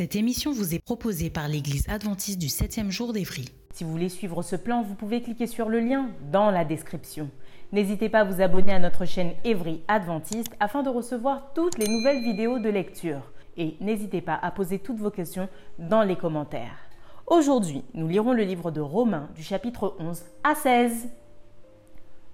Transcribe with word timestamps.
Cette 0.00 0.16
émission 0.16 0.50
vous 0.50 0.74
est 0.74 0.82
proposée 0.82 1.28
par 1.28 1.46
l'Église 1.46 1.86
adventiste 1.86 2.38
du 2.38 2.46
7e 2.46 2.88
jour 2.88 3.12
d'Évry. 3.12 3.44
Si 3.74 3.84
vous 3.84 3.90
voulez 3.90 4.08
suivre 4.08 4.40
ce 4.40 4.56
plan, 4.56 4.80
vous 4.80 4.94
pouvez 4.94 5.20
cliquer 5.20 5.46
sur 5.46 5.68
le 5.68 5.78
lien 5.78 6.08
dans 6.32 6.50
la 6.50 6.64
description. 6.64 7.28
N'hésitez 7.70 8.08
pas 8.08 8.20
à 8.20 8.24
vous 8.24 8.40
abonner 8.40 8.72
à 8.72 8.78
notre 8.78 9.04
chaîne 9.04 9.32
Évry 9.44 9.82
Adventiste 9.88 10.54
afin 10.58 10.82
de 10.82 10.88
recevoir 10.88 11.52
toutes 11.52 11.76
les 11.76 11.86
nouvelles 11.86 12.22
vidéos 12.22 12.58
de 12.58 12.70
lecture. 12.70 13.30
Et 13.58 13.76
n'hésitez 13.82 14.22
pas 14.22 14.38
à 14.40 14.50
poser 14.50 14.78
toutes 14.78 14.96
vos 14.96 15.10
questions 15.10 15.50
dans 15.78 16.02
les 16.02 16.16
commentaires. 16.16 16.78
Aujourd'hui, 17.26 17.84
nous 17.92 18.08
lirons 18.08 18.32
le 18.32 18.44
livre 18.44 18.70
de 18.70 18.80
Romains 18.80 19.28
du 19.36 19.42
chapitre 19.42 19.96
11 19.98 20.24
à 20.44 20.54
16. 20.54 21.10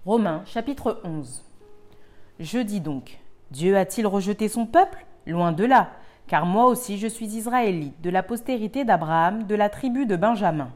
Romains 0.05 0.44
chapitre 0.47 1.00
11. 1.03 1.44
Je 2.39 2.61
dis 2.61 2.81
donc, 2.81 3.19
Dieu 3.50 3.77
a-t-il 3.77 4.06
rejeté 4.06 4.48
son 4.48 4.67
peuple? 4.67 5.05
Loin 5.27 5.50
de 5.50 5.64
là 5.64 5.91
car 6.27 6.46
moi 6.46 6.66
aussi 6.66 6.98
je 6.98 7.06
suis 7.06 7.36
israélite, 7.36 8.00
de 8.00 8.10
la 8.10 8.22
postérité 8.22 8.84
d'Abraham, 8.84 9.44
de 9.44 9.55
la 9.55 9.69
tribu 9.69 10.06
de 10.06 10.16
Benjamin. 10.16 10.70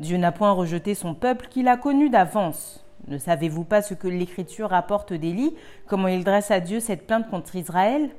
Dieu 0.00 0.16
n'a 0.16 0.32
point 0.32 0.52
rejeté 0.52 0.94
son 0.94 1.14
peuple 1.14 1.48
qu'il 1.48 1.68
a 1.68 1.76
connu 1.76 2.10
d'avance. 2.10 2.84
Ne 3.08 3.18
savez-vous 3.18 3.64
pas 3.64 3.82
ce 3.82 3.94
que 3.94 4.08
l'Écriture 4.08 4.70
rapporte 4.70 5.12
d'Élie, 5.12 5.54
comment 5.86 6.08
il 6.08 6.24
dresse 6.24 6.50
à 6.50 6.60
Dieu 6.60 6.80
cette 6.80 7.06
plainte 7.06 7.30
contre 7.30 7.56
Israël? 7.56 8.10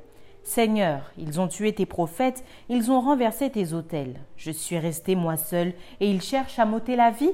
Seigneur, 0.42 1.12
ils 1.18 1.40
ont 1.40 1.48
tué 1.48 1.74
tes 1.74 1.84
prophètes, 1.84 2.44
ils 2.68 2.90
ont 2.90 3.00
renversé 3.00 3.50
tes 3.50 3.74
autels. 3.74 4.18
Je 4.36 4.50
suis 4.50 4.78
resté 4.78 5.14
moi 5.14 5.36
seul, 5.36 5.74
et 6.00 6.10
ils 6.10 6.22
cherchent 6.22 6.58
à 6.58 6.64
m'ôter 6.64 6.96
la 6.96 7.10
vie 7.10 7.32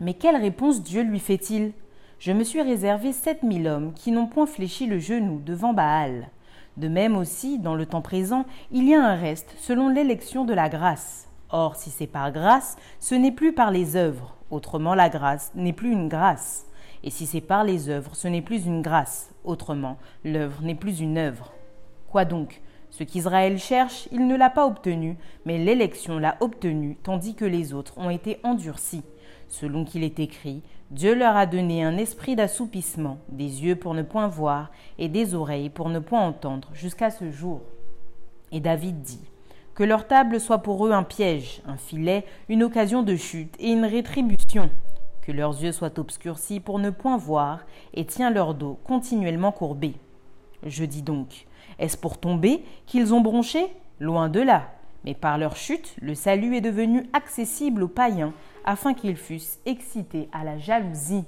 Mais 0.00 0.14
quelle 0.14 0.36
réponse 0.36 0.82
Dieu 0.82 1.02
lui 1.02 1.20
fait-il? 1.20 1.72
Je 2.18 2.32
me 2.32 2.42
suis 2.42 2.62
réservé 2.62 3.12
sept 3.12 3.42
mille 3.42 3.68
hommes 3.68 3.92
qui 3.92 4.10
n'ont 4.10 4.26
point 4.26 4.46
fléchi 4.46 4.86
le 4.86 4.98
genou 4.98 5.40
devant 5.44 5.72
Baal. 5.72 6.30
De 6.76 6.88
même 6.88 7.16
aussi, 7.16 7.58
dans 7.58 7.74
le 7.74 7.86
temps 7.86 8.02
présent, 8.02 8.44
il 8.70 8.88
y 8.88 8.94
a 8.94 9.02
un 9.02 9.16
reste 9.16 9.54
selon 9.58 9.88
l'élection 9.88 10.44
de 10.44 10.52
la 10.52 10.68
grâce. 10.68 11.28
Or, 11.50 11.76
si 11.76 11.90
c'est 11.90 12.06
par 12.06 12.32
grâce, 12.32 12.76
ce 13.00 13.14
n'est 13.14 13.32
plus 13.32 13.52
par 13.52 13.70
les 13.70 13.96
œuvres. 13.96 14.36
Autrement, 14.50 14.94
la 14.94 15.08
grâce 15.08 15.52
n'est 15.54 15.72
plus 15.72 15.92
une 15.92 16.08
grâce. 16.08 16.66
Et 17.02 17.10
si 17.10 17.24
c'est 17.24 17.40
par 17.40 17.64
les 17.64 17.88
œuvres, 17.88 18.14
ce 18.14 18.28
n'est 18.28 18.42
plus 18.42 18.66
une 18.66 18.82
grâce. 18.82 19.30
Autrement, 19.44 19.96
l'œuvre 20.24 20.62
n'est 20.62 20.74
plus 20.74 21.00
une 21.00 21.18
œuvre. 21.18 21.52
Quoi 22.10 22.24
donc? 22.24 22.60
Ce 22.96 23.04
qu'Israël 23.04 23.58
cherche, 23.58 24.08
il 24.10 24.26
ne 24.26 24.38
l'a 24.38 24.48
pas 24.48 24.66
obtenu, 24.66 25.18
mais 25.44 25.58
l'élection 25.58 26.18
l'a 26.18 26.38
obtenu, 26.40 26.96
tandis 27.02 27.34
que 27.34 27.44
les 27.44 27.74
autres 27.74 27.98
ont 27.98 28.08
été 28.08 28.38
endurcis. 28.42 29.02
Selon 29.48 29.84
qu'il 29.84 30.02
est 30.02 30.18
écrit, 30.18 30.62
Dieu 30.90 31.14
leur 31.14 31.36
a 31.36 31.44
donné 31.44 31.84
un 31.84 31.98
esprit 31.98 32.36
d'assoupissement, 32.36 33.18
des 33.28 33.66
yeux 33.66 33.76
pour 33.76 33.92
ne 33.92 34.00
point 34.00 34.28
voir 34.28 34.70
et 34.96 35.10
des 35.10 35.34
oreilles 35.34 35.68
pour 35.68 35.90
ne 35.90 35.98
point 35.98 36.26
entendre 36.26 36.70
jusqu'à 36.72 37.10
ce 37.10 37.30
jour. 37.30 37.60
Et 38.50 38.60
David 38.60 39.02
dit, 39.02 39.20
Que 39.74 39.84
leur 39.84 40.06
table 40.06 40.40
soit 40.40 40.62
pour 40.62 40.86
eux 40.86 40.92
un 40.92 41.02
piège, 41.02 41.60
un 41.66 41.76
filet, 41.76 42.24
une 42.48 42.62
occasion 42.62 43.02
de 43.02 43.14
chute 43.14 43.56
et 43.58 43.72
une 43.72 43.84
rétribution. 43.84 44.70
Que 45.20 45.32
leurs 45.32 45.62
yeux 45.62 45.72
soient 45.72 45.98
obscurcis 45.98 46.60
pour 46.60 46.78
ne 46.78 46.88
point 46.88 47.18
voir 47.18 47.66
et 47.92 48.06
tient 48.06 48.30
leur 48.30 48.54
dos 48.54 48.78
continuellement 48.84 49.52
courbé. 49.52 49.96
Je 50.64 50.86
dis 50.86 51.02
donc, 51.02 51.46
est-ce 51.78 51.96
pour 51.96 52.18
tomber 52.18 52.64
qu'ils 52.86 53.12
ont 53.14 53.20
bronché? 53.20 53.66
Loin 54.00 54.28
de 54.28 54.40
là. 54.40 54.70
Mais 55.04 55.14
par 55.14 55.38
leur 55.38 55.56
chute, 55.56 55.94
le 56.00 56.14
salut 56.14 56.56
est 56.56 56.60
devenu 56.60 57.08
accessible 57.12 57.82
aux 57.84 57.88
païens, 57.88 58.32
afin 58.64 58.92
qu'ils 58.92 59.16
fussent 59.16 59.60
excités 59.64 60.28
à 60.32 60.42
la 60.42 60.58
jalousie. 60.58 61.24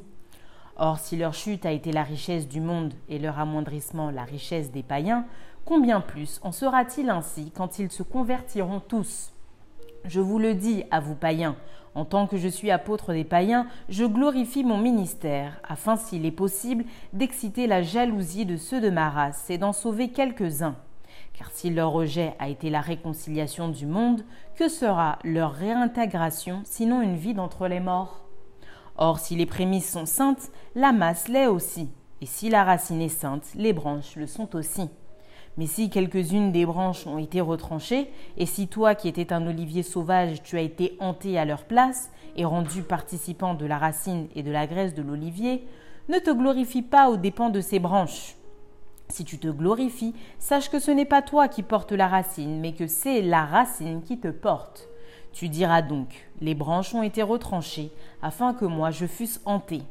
Or, 0.77 0.99
si 0.99 1.17
leur 1.17 1.35
chute 1.35 1.67
a 1.67 1.73
été 1.73 1.93
la 1.93 2.03
richesse 2.03 2.49
du 2.49 2.61
monde 2.61 2.95
et 3.09 3.19
leur 3.19 3.39
amoindrissement 3.39 4.11
la 4.11 4.25
richesse 4.25 4.71
des 4.71 4.83
païens, 4.83 5.27
combien 5.65 6.01
plus 6.01 6.41
en 6.43 6.53
sera-t-il 6.53 7.11
ainsi 7.11 7.51
quand 7.51 7.79
ils 7.79 7.91
se 7.91 8.03
convertiront 8.03 8.81
tous? 8.81 9.33
Je 10.05 10.21
vous 10.21 10.39
le 10.39 10.55
dis 10.55 10.85
à 10.91 11.01
vous 11.01 11.15
païens, 11.15 11.57
en 11.99 12.05
tant 12.05 12.29
que 12.29 12.37
je 12.37 12.47
suis 12.47 12.71
apôtre 12.71 13.13
des 13.13 13.25
païens, 13.25 13.67
je 13.89 14.05
glorifie 14.05 14.63
mon 14.63 14.79
ministère, 14.79 15.61
afin, 15.69 15.97
s'il 15.97 16.27
est 16.27 16.31
possible, 16.31 16.85
d'exciter 17.13 17.67
la 17.67 17.83
jalousie 17.83 18.47
de 18.47 18.57
ceux 18.57 18.81
de 18.81 18.89
ma 18.89 19.11
race 19.11 19.51
et 19.51 19.59
d'en 19.59 19.73
sauver 19.73 20.11
quelques-uns. 20.11 20.77
Car 21.35 21.51
si 21.51 21.71
leur 21.71 21.91
rejet 21.91 22.35
a 22.39 22.49
été 22.49 22.71
la 22.71 22.81
réconciliation 22.81 23.69
du 23.69 23.87
monde, 23.87 24.23
que 24.55 24.69
sera 24.69 25.19
leur 25.25 25.55
réintégration 25.55 26.61
sinon 26.63 27.03
une 27.03 27.17
vie 27.17 27.35
d'entre 27.35 27.67
les 27.67 27.81
morts? 27.81 28.21
Or, 28.97 29.19
si 29.19 29.35
les 29.35 29.47
prémices 29.47 29.91
sont 29.91 30.07
saintes, 30.07 30.53
la 30.77 30.93
masse 30.93 31.27
l'est 31.27 31.49
aussi. 31.49 31.89
Et 32.21 32.27
si 32.27 32.49
la 32.49 32.63
racine 32.63 33.01
est 33.01 33.09
sainte, 33.09 33.47
les 33.57 33.73
branches 33.73 34.15
le 34.15 34.29
sont 34.29 34.55
aussi. 34.55 34.89
Mais 35.59 35.67
si 35.67 35.91
quelques-unes 35.91 36.53
des 36.53 36.65
branches 36.65 37.05
ont 37.09 37.19
été 37.19 37.41
retranchées, 37.41 38.09
et 38.37 38.47
si 38.47 38.69
toi 38.69 38.95
qui 38.95 39.09
étais 39.09 39.33
un 39.33 39.45
olivier 39.45 39.83
sauvage, 39.83 40.41
tu 40.45 40.57
as 40.57 40.61
été 40.61 40.97
hanté 41.01 41.37
à 41.37 41.45
leur 41.45 41.65
place, 41.65 42.11
et 42.37 42.45
rendu 42.45 42.83
participant 42.83 43.55
de 43.55 43.67
la 43.67 43.77
racine 43.77 44.29
et 44.37 44.45
de 44.45 44.53
la 44.53 44.69
graisse 44.69 44.95
de 44.95 45.03
l'olivier, 45.03 45.67
ne 46.09 46.21
te 46.21 46.31
glorifie 46.31 46.83
pas 46.83 47.11
aux 47.11 47.17
dépens 47.17 47.51
de 47.51 47.61
ces 47.61 47.81
branches. 47.81 48.37
Si 49.09 49.25
tu 49.25 49.39
te 49.39 49.49
glorifies, 49.49 50.15
sache 50.39 50.71
que 50.71 50.79
ce 50.79 50.93
n'est 50.93 51.05
pas 51.05 51.23
toi 51.23 51.49
qui 51.49 51.65
portes 51.65 51.91
la 51.91 52.07
racine, 52.07 52.61
mais 52.61 52.73
que 52.73 52.87
c'est 52.87 53.21
la 53.21 53.45
racine 53.45 54.03
qui 54.03 54.21
te 54.21 54.29
porte. 54.29 54.89
Tu 55.33 55.49
diras 55.49 55.83
donc, 55.83 56.29
les 56.41 56.55
branches 56.55 56.95
ont 56.95 57.03
été 57.03 57.23
retranchées, 57.23 57.91
afin 58.23 58.55
que 58.55 58.65
moi 58.65 58.93
je 58.93 59.07
fusse 59.07 59.41
hanté. 59.45 59.83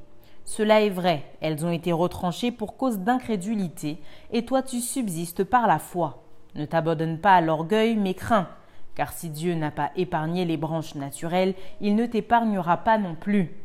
Cela 0.47 0.81
est 0.81 0.89
vrai, 0.89 1.25
elles 1.41 1.65
ont 1.65 1.71
été 1.71 1.91
retranchées 1.91 2.51
pour 2.51 2.77
cause 2.77 2.99
d'incrédulité, 2.99 3.99
et 4.31 4.45
toi 4.45 4.63
tu 4.63 4.79
subsistes 4.79 5.43
par 5.43 5.67
la 5.67 5.77
foi. 5.77 6.23
Ne 6.55 6.65
t'abandonne 6.65 7.19
pas 7.19 7.35
à 7.35 7.41
l'orgueil, 7.41 7.97
mais 7.97 8.13
crains, 8.13 8.47
car 8.95 9.11
si 9.11 9.29
Dieu 9.29 9.55
n'a 9.55 9.71
pas 9.71 9.91
épargné 9.97 10.45
les 10.45 10.55
branches 10.55 10.95
naturelles, 10.95 11.53
il 11.81 11.95
ne 11.95 12.05
t'épargnera 12.05 12.77
pas 12.77 12.97
non 12.97 13.13
plus. 13.13 13.55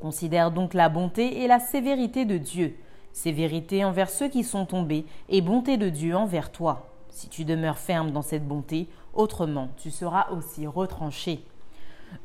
Considère 0.00 0.52
donc 0.52 0.72
la 0.72 0.88
bonté 0.88 1.42
et 1.42 1.48
la 1.48 1.58
sévérité 1.58 2.24
de 2.24 2.38
Dieu 2.38 2.76
sévérité 3.14 3.84
envers 3.84 4.10
ceux 4.10 4.28
qui 4.28 4.44
sont 4.44 4.66
tombés 4.66 5.06
et 5.28 5.40
bonté 5.40 5.76
de 5.76 5.88
Dieu 5.88 6.14
envers 6.16 6.50
toi. 6.50 6.90
Si 7.08 7.28
tu 7.28 7.44
demeures 7.44 7.78
ferme 7.78 8.10
dans 8.10 8.22
cette 8.22 8.46
bonté, 8.46 8.88
autrement 9.14 9.68
tu 9.76 9.90
seras 9.90 10.30
aussi 10.30 10.66
retranché. 10.66 11.44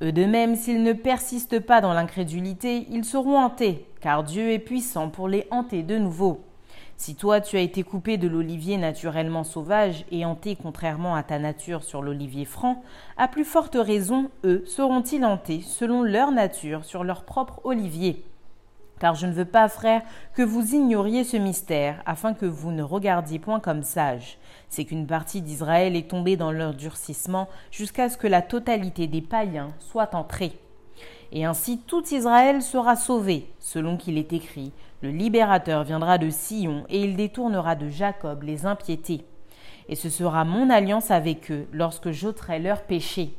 Eux 0.02 0.12
de 0.12 0.26
même, 0.26 0.56
s'ils 0.56 0.84
ne 0.84 0.94
persistent 0.94 1.60
pas 1.60 1.82
dans 1.82 1.94
l'incrédulité, 1.94 2.88
ils 2.90 3.06
seront 3.06 3.38
hantés, 3.38 3.86
car 4.02 4.24
Dieu 4.24 4.52
est 4.52 4.60
puissant 4.60 5.10
pour 5.10 5.28
les 5.28 5.48
hanter 5.52 5.84
de 5.84 5.98
nouveau. 5.98 6.42
Si 7.00 7.16
toi 7.16 7.40
tu 7.40 7.56
as 7.56 7.62
été 7.62 7.84
coupé 7.84 8.18
de 8.18 8.28
l'olivier 8.28 8.76
naturellement 8.76 9.46
sauvage 9.46 10.06
et 10.12 10.26
hanté 10.26 10.58
contrairement 10.62 11.16
à 11.16 11.24
ta 11.24 11.40
nature 11.40 11.84
sur 11.84 12.02
l'olivier 12.02 12.44
franc, 12.44 12.84
à 13.16 13.30
plus 13.30 13.46
forte 13.46 13.78
raison, 13.80 14.30
eux 14.44 14.64
seront-ils 14.66 15.24
hantés 15.24 15.62
selon 15.62 16.04
leur 16.04 16.32
nature 16.32 16.84
sur 16.84 17.06
leur 17.06 17.24
propre 17.24 17.62
olivier. 17.64 18.26
Car 19.00 19.16
je 19.16 19.28
ne 19.28 19.32
veux 19.32 19.46
pas, 19.46 19.70
frère, 19.70 20.02
que 20.36 20.42
vous 20.42 20.76
ignoriez 20.76 21.24
ce 21.24 21.38
mystère, 21.38 22.04
afin 22.06 22.34
que 22.34 22.46
vous 22.46 22.72
ne 22.72 22.84
regardiez 22.84 23.40
point 23.40 23.62
comme 23.62 23.84
sages. 23.84 24.38
C'est 24.70 24.86
qu'une 24.86 25.08
partie 25.08 25.42
d'Israël 25.42 25.96
est 25.96 26.10
tombée 26.10 26.38
dans 26.38 26.52
leur 26.52 26.74
durcissement 26.74 27.50
jusqu'à 27.72 28.10
ce 28.10 28.18
que 28.18 28.28
la 28.28 28.42
totalité 28.42 29.08
des 29.08 29.22
païens 29.22 29.74
soit 29.80 30.14
entrée. 30.16 30.54
Et 31.32 31.46
ainsi 31.46 31.80
tout 31.80 32.04
Israël 32.14 32.62
sera 32.62 32.96
sauvé, 32.96 33.48
selon 33.60 33.98
qu'il 33.98 34.18
est 34.18 34.34
écrit. 34.34 34.72
Le 35.02 35.12
libérateur 35.12 35.84
viendra 35.84 36.18
de 36.18 36.30
Sion, 36.30 36.86
et 36.90 37.02
il 37.02 37.16
détournera 37.16 37.76
de 37.76 37.88
Jacob 37.88 38.44
les 38.44 38.66
impiétés. 38.66 39.26
Et 39.88 39.96
ce 39.96 40.10
sera 40.10 40.44
mon 40.44 40.70
alliance 40.70 41.10
avec 41.12 41.52
eux, 41.52 41.68
lorsque 41.72 42.12
j'ôterai 42.12 42.60
leurs 42.60 42.84
péchés. 42.84 43.34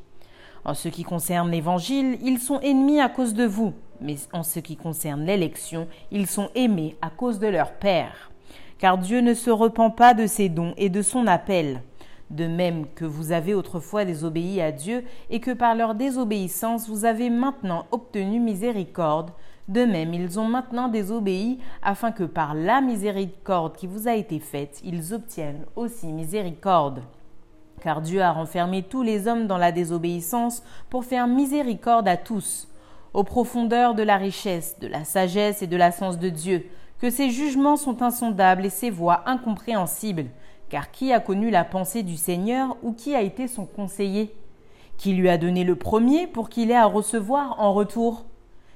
En 0.65 0.75
ce 0.75 0.89
qui 0.89 1.05
concerne 1.05 1.51
l'Évangile, 1.51 2.19
ils 2.23 2.39
sont 2.39 2.61
ennemis 2.61 3.01
à 3.01 3.09
cause 3.09 3.35
de 3.35 3.45
vous, 3.45 3.73
mais 4.01 4.17
en 4.33 4.43
ce 4.43 4.61
qui 4.61 4.77
concerne 4.77 5.25
l'élection, 5.25 5.89
ils 6.11 6.27
sont 6.27 6.51
aimés 6.55 6.97
à 7.03 7.11
cause 7.11 7.39
de 7.39 7.47
leur 7.47 7.73
Père. 7.73 8.31
Car 8.81 8.97
Dieu 8.97 9.21
ne 9.21 9.35
se 9.35 9.51
repent 9.51 9.91
pas 9.91 10.15
de 10.15 10.27
ses 10.27 10.49
dons 10.49 10.75
et 10.79 10.89
de 10.89 11.03
son 11.03 11.27
appel. 11.27 11.83
De 12.31 12.47
même 12.47 12.87
que 12.95 13.05
vous 13.05 13.31
avez 13.31 13.55
autrefois 13.55 14.05
désobéi 14.05 14.61
à 14.61 14.73
Dieu 14.73 15.05
et 15.29 15.41
que 15.41 15.51
par 15.51 15.75
leur 15.75 15.95
désobéissance 15.95 16.89
vous 16.89 17.05
avez 17.05 17.29
maintenant 17.29 17.85
obtenu 17.93 18.41
miséricorde, 18.41 19.33
de 19.69 19.85
même 19.85 20.15
ils 20.15 20.41
ont 20.41 20.49
maintenant 20.49 20.89
désobéi 20.89 21.59
afin 21.83 22.11
que 22.11 22.25
par 22.25 22.55
la 22.55 22.81
miséricorde 22.81 23.77
qui 23.77 23.87
vous 23.87 24.09
a 24.09 24.15
été 24.15 24.39
faite, 24.41 24.81
ils 24.83 25.13
obtiennent 25.13 25.67
aussi 25.77 26.07
miséricorde. 26.07 27.03
Car 27.83 28.01
Dieu 28.01 28.23
a 28.23 28.33
renfermé 28.33 28.83
tous 28.83 29.03
les 29.03 29.29
hommes 29.29 29.47
dans 29.47 29.59
la 29.59 29.73
désobéissance 29.73 30.63
pour 30.89 31.05
faire 31.05 31.27
miséricorde 31.27 32.09
à 32.09 32.17
tous, 32.17 32.69
aux 33.13 33.25
profondeurs 33.25 33.95
de 33.95 34.03
la 34.03 34.17
richesse, 34.17 34.79
de 34.81 34.87
la 34.87 35.05
sagesse 35.05 35.63
et 35.63 35.67
de 35.67 35.77
la 35.77 35.91
sens 35.91 36.19
de 36.19 36.29
Dieu, 36.29 36.67
que 37.01 37.11
ses 37.11 37.31
jugements 37.31 37.77
sont 37.77 38.03
insondables 38.03 38.67
et 38.67 38.71
ses 38.71 38.91
voies 38.91 39.23
incompréhensibles. 39.27 40.27
Car 40.69 40.91
qui 40.91 41.13
a 41.13 41.19
connu 41.19 41.51
la 41.51 41.65
pensée 41.65 42.03
du 42.03 42.17
Seigneur 42.17 42.77
ou 42.83 42.93
qui 42.93 43.15
a 43.15 43.23
été 43.23 43.49
son 43.49 43.65
conseiller? 43.65 44.35
Qui 44.99 45.15
lui 45.15 45.29
a 45.29 45.39
donné 45.39 45.65
le 45.65 45.77
premier 45.77 46.27
pour 46.27 46.51
qu'il 46.51 46.71
ait 46.71 46.77
à 46.77 46.85
recevoir 46.85 47.59
en 47.59 47.73
retour? 47.73 48.27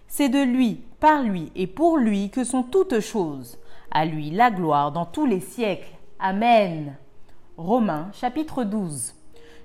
C'est 0.09 0.29
de 0.29 0.43
lui, 0.43 0.81
par 1.00 1.23
lui 1.23 1.53
et 1.55 1.67
pour 1.67 1.99
lui 1.99 2.31
que 2.31 2.44
sont 2.44 2.62
toutes 2.62 3.00
choses. 3.00 3.59
À 3.91 4.06
lui 4.06 4.31
la 4.31 4.50
gloire 4.50 4.91
dans 4.91 5.06
tous 5.06 5.27
les 5.27 5.41
siècles. 5.41 5.93
Amen. 6.19 6.97
Romains 7.56 8.11
chapitre 8.12 8.65
12. 8.65 9.15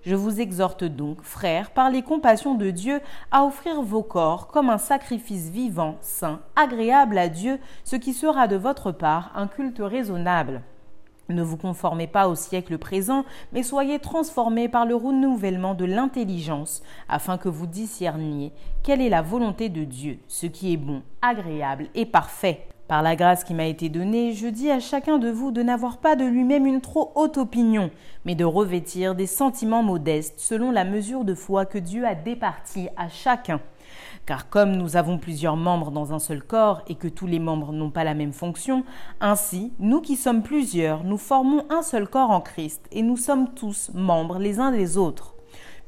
Je 0.04 0.16
vous 0.16 0.40
exhorte 0.40 0.84
donc, 0.84 1.22
frères, 1.24 1.72
par 1.72 1.90
les 1.90 2.02
compassions 2.02 2.56
de 2.56 2.70
Dieu, 2.70 3.02
à 3.32 3.44
offrir 3.44 3.82
vos 3.82 4.04
corps 4.04 4.48
comme 4.48 4.70
un 4.70 4.78
sacrifice 4.78 5.50
vivant, 5.50 5.98
saint, 6.02 6.40
agréable 6.56 7.18
à 7.18 7.28
Dieu, 7.28 7.60
ce 7.84 7.96
qui 7.96 8.14
sera 8.14 8.48
de 8.48 8.56
votre 8.56 8.92
part 8.92 9.32
un 9.36 9.48
culte 9.48 9.80
raisonnable. 9.80 10.62
Ne 11.28 11.44
vous 11.44 11.58
conformez 11.58 12.08
pas 12.08 12.28
au 12.28 12.34
siècle 12.34 12.78
présent, 12.80 13.24
mais 13.54 13.62
soyez 13.62 14.00
transformés 14.00 14.68
par 14.68 14.86
le 14.86 14.96
renouvellement 14.96 15.76
de 15.76 15.86
l'intelligence, 15.86 16.82
afin 17.08 17.38
que 17.38 17.50
vous 17.50 17.68
discerniez 17.68 18.52
quelle 18.82 19.02
est 19.02 19.10
la 19.10 19.22
volonté 19.22 19.70
de 19.70 19.84
Dieu, 19.84 20.20
ce 20.28 20.48
qui 20.48 20.74
est 20.74 20.78
bon, 20.78 21.04
agréable 21.22 21.90
et 21.94 22.08
parfait. 22.08 22.69
Par 22.90 23.04
la 23.04 23.16
grâce 23.16 23.44
qui 23.44 23.54
m'a 23.54 23.68
été 23.68 23.88
donnée, 23.88 24.34
je 24.34 24.48
dis 24.48 24.72
à 24.72 24.80
chacun 24.80 25.20
de 25.20 25.30
vous 25.30 25.52
de 25.52 25.62
n'avoir 25.62 26.00
pas 26.00 26.16
de 26.16 26.26
lui-même 26.26 26.66
une 26.66 26.82
trop 26.82 27.12
haute 27.14 27.38
opinion, 27.38 27.92
mais 28.26 28.34
de 28.34 28.44
revêtir 28.44 29.14
des 29.14 29.28
sentiments 29.28 29.84
modestes 29.84 30.40
selon 30.40 30.72
la 30.72 30.86
mesure 30.86 31.24
de 31.24 31.36
foi 31.36 31.68
que 31.68 31.78
Dieu 31.78 32.08
a 32.08 32.16
départie 32.16 32.90
à 32.98 33.08
chacun. 33.08 33.62
Car 34.26 34.50
comme 34.50 34.76
nous 34.76 34.98
avons 34.98 35.20
plusieurs 35.20 35.56
membres 35.56 35.92
dans 35.92 36.14
un 36.14 36.20
seul 36.20 36.42
corps 36.42 36.82
et 36.88 36.96
que 36.96 37.08
tous 37.08 37.28
les 37.28 37.38
membres 37.38 37.74
n'ont 37.74 37.92
pas 37.92 38.04
la 38.04 38.16
même 38.16 38.34
fonction, 38.34 38.84
ainsi, 39.22 39.72
nous 39.78 40.02
qui 40.02 40.16
sommes 40.16 40.42
plusieurs, 40.42 41.04
nous 41.04 41.18
formons 41.18 41.66
un 41.70 41.84
seul 41.84 42.08
corps 42.08 42.32
en 42.32 42.42
Christ 42.42 42.88
et 42.92 43.04
nous 43.04 43.18
sommes 43.18 43.54
tous 43.54 43.92
membres 43.94 44.40
les 44.40 44.60
uns 44.60 44.72
des 44.72 44.98
autres. 44.98 45.36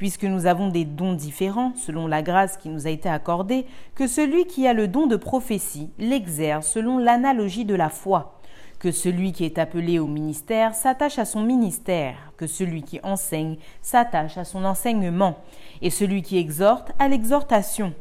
Puisque 0.02 0.24
nous 0.24 0.48
avons 0.48 0.70
des 0.70 0.84
dons 0.84 1.14
différents 1.14 1.74
selon 1.76 2.08
la 2.08 2.24
grâce 2.24 2.58
qui 2.58 2.70
nous 2.70 2.88
a 2.88 2.90
été 2.90 3.08
accordée, 3.08 3.68
que 3.94 4.08
celui 4.08 4.46
qui 4.46 4.66
a 4.66 4.74
le 4.74 4.88
don 4.88 5.06
de 5.06 5.16
prophétie 5.16 5.92
l'exerce 6.00 6.72
selon 6.72 6.98
l'analogie 6.98 7.66
de 7.66 7.76
la 7.76 7.90
foi. 7.90 8.42
Que 8.80 8.92
celui 8.92 9.32
qui 9.32 9.46
est 9.46 9.60
appelé 9.60 10.00
au 10.00 10.08
ministère 10.08 10.74
s'attache 10.74 11.20
à 11.20 11.26
son 11.26 11.44
ministère, 11.44 12.34
que 12.36 12.48
celui 12.48 12.82
qui 12.82 13.00
enseigne 13.04 13.58
s'attache 13.84 14.40
à 14.40 14.44
son 14.44 14.66
enseignement, 14.66 15.38
et 15.84 15.92
celui 15.92 16.24
qui 16.24 16.40
exhorte 16.40 16.92
à 16.98 17.08
l'exhortation, 17.08 17.94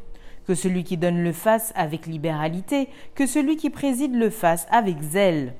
que 0.47 0.55
celui 0.55 0.83
qui 0.83 0.97
donne 0.97 1.21
le 1.21 1.33
fasse 1.33 1.71
avec 1.75 2.07
libéralité, 2.07 2.89
que 3.13 3.27
celui 3.27 3.57
qui 3.57 3.69
préside 3.69 4.15
le 4.15 4.31
fasse 4.31 4.65
avec 4.71 4.99
zèle, 5.03 5.53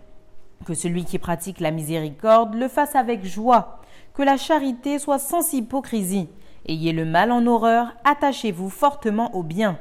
que 0.65 0.73
celui 0.73 1.05
qui 1.05 1.19
pratique 1.19 1.59
la 1.59 1.69
miséricorde 1.69 2.55
le 2.55 2.67
fasse 2.67 2.95
avec 2.95 3.23
joie, 3.23 3.80
que 4.13 4.23
la 4.23 4.37
charité 4.37 4.99
soit 4.99 5.19
sans 5.19 5.53
hypocrisie. 5.53 6.29
Ayez 6.67 6.93
le 6.93 7.05
mal 7.05 7.31
en 7.31 7.45
horreur, 7.47 7.93
attachez-vous 8.03 8.69
fortement 8.69 9.35
au 9.35 9.43
bien. 9.43 9.77